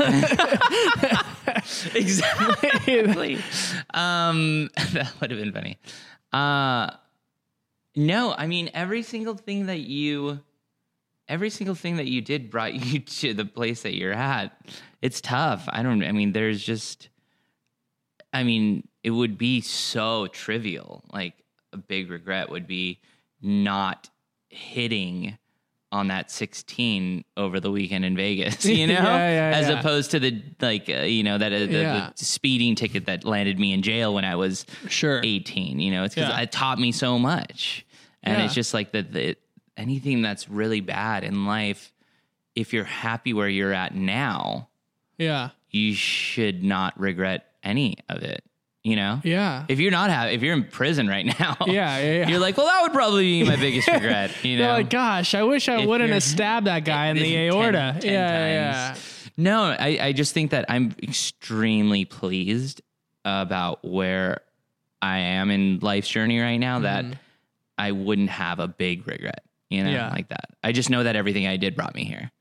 [1.95, 3.38] exactly.
[3.94, 5.78] um, that would have been funny.
[6.32, 6.91] Uh,
[7.95, 10.40] no, I mean every single thing that you,
[11.28, 14.57] every single thing that you did brought you to the place that you're at.
[15.02, 15.68] It's tough.
[15.68, 16.03] I don't.
[16.03, 17.10] I mean, there's just.
[18.34, 21.03] I mean, it would be so trivial.
[21.14, 21.34] Like
[21.72, 22.99] a big regret would be
[23.41, 24.10] not
[24.49, 25.38] hitting
[25.91, 29.80] on that 16 over the weekend in Vegas, you know, Yeah, yeah, as yeah.
[29.80, 33.60] opposed to the like, uh, you know, that uh, the, the speeding ticket that landed
[33.60, 35.22] me in jail when I was sure.
[35.23, 35.80] 18.
[35.80, 37.85] You know, it's because it taught me so much,
[38.23, 39.11] and it's just like that.
[39.14, 39.35] The,
[39.77, 41.91] anything that's really bad in life,
[42.55, 44.69] if you're happy where you're at now,
[45.19, 45.49] Yeah.
[45.69, 48.44] you should not regret any of it.
[48.84, 49.64] You know, Yeah.
[49.69, 52.27] if you're not happy, if you're in prison right now, Yeah, yeah, yeah.
[52.27, 54.31] you're like, well, that would probably be my biggest regret.
[54.44, 57.48] You know, like, gosh, I wish I If wouldn't have stabbed that guy in the
[57.48, 57.98] aorta.
[58.02, 59.30] 10 yeah, times.
[59.38, 62.81] No, I, I just think that I'm extremely pleased
[63.23, 64.41] about where
[65.02, 67.14] I am in life's journey right now that mm-hmm.
[67.77, 70.10] I wouldn't have a big regret, you know, Yeah.
[70.10, 70.49] like that.
[70.61, 72.31] I just know that everything I did brought me here.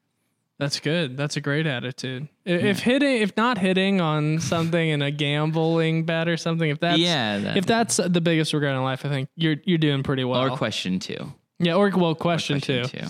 [0.62, 1.16] That's good.
[1.16, 2.28] That's a great attitude.
[2.44, 6.98] If hitting, if not hitting on something in a gambling bet or something, if that's
[6.98, 10.24] Yeah, that- if that's the biggest regret in life, I think you're you're doing pretty
[10.24, 10.40] well.
[10.52, 11.32] Or question two.
[11.59, 12.98] yeah, or well, question, Question two.
[13.01, 13.06] two.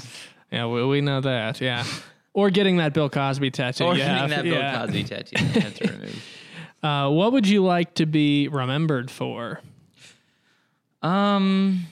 [0.50, 1.60] Yeah, we, we know that.
[1.60, 1.84] Yeah,
[2.34, 3.84] or getting that Bill Cosby tattoo.
[3.84, 4.30] Or getting have.
[4.30, 4.78] that Bill yeah.
[4.86, 6.08] Cosby tattoo.
[6.82, 9.60] Uh, what would you like to be remembered for?
[11.00, 11.86] Um,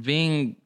[0.00, 0.56] being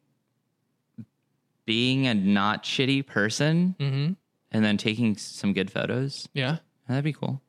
[1.64, 4.12] being a not shitty person Mm-hmm.
[4.50, 6.28] and then taking some good photos.
[6.34, 6.58] Yeah,
[6.88, 7.40] That'd be cool.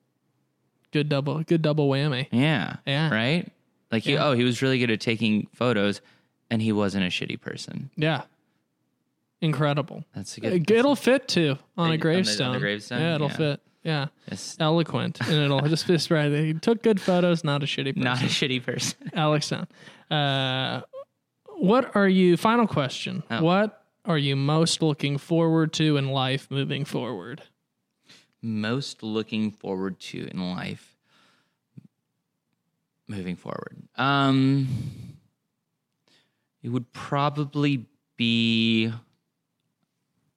[0.92, 2.28] good double, good double whammy.
[2.32, 2.78] Yeah.
[2.86, 3.14] Yeah.
[3.14, 3.52] Right?
[3.92, 4.26] Like he Yeah.
[4.28, 6.02] oh, he was really good at taking photos
[6.50, 7.90] and he wasn't a shitty person.
[7.96, 8.24] Yeah,
[9.42, 10.04] incredible.
[10.16, 12.48] That's a good It'll fit too on On a gravestone.
[12.48, 13.00] on the gravestone?
[13.02, 13.36] Yeah, it'll Yeah.
[13.38, 13.62] fit.
[13.84, 16.32] Yeah, that's eloquent, and it'll just fit right.
[16.32, 18.04] He took good photos, not a shitty person.
[18.04, 19.12] not a shitty person.
[19.14, 19.68] Alex Stone.
[20.10, 20.82] Uh,
[21.58, 22.38] what are you?
[22.38, 23.24] Final question.
[23.30, 23.44] Oh.
[23.44, 27.44] What are you most looking forward to in life moving forward?
[28.42, 30.96] Most looking forward to in life
[33.08, 33.78] moving forward.
[33.96, 34.68] Um
[36.62, 37.86] it would probably
[38.16, 38.92] be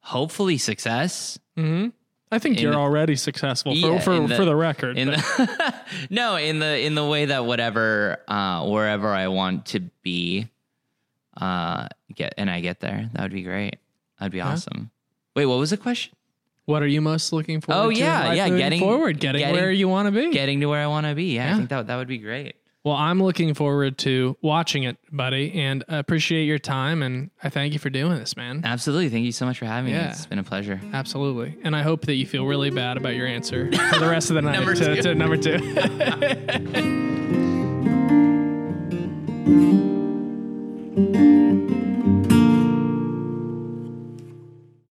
[0.01, 1.38] hopefully success.
[1.56, 1.88] Mm-hmm.
[2.32, 4.98] I think In you're already successful for Yeah, for, the- for the record.
[4.98, 5.74] in the
[6.10, 10.48] no in the in the way that whatever uh wherever i want to be
[11.38, 13.76] uh get and i get there that would be great
[14.18, 14.90] that'd be awesome
[15.34, 16.12] wait what was the question
[16.64, 17.96] what are you most looking forward Oh, to?
[17.96, 20.32] in yeah, life yeah, moving getting- forward, getting, getting- where you want to be.
[20.32, 21.54] getting to where i want to be yeah, Yeah.
[21.54, 25.52] i think that that would be great well, I'm looking forward to watching it, buddy,
[25.54, 28.60] and I appreciate your time, and I thank you for doing this, man.
[28.64, 30.10] absolutely thank you so much for having me Yeah.
[30.10, 33.26] it's been a pleasure Absolutely, and I hope that you feel really bad about your
[33.26, 35.02] answer for the rest of the night Number to, two.
[35.02, 35.58] to number two.
[40.97, 41.85] Música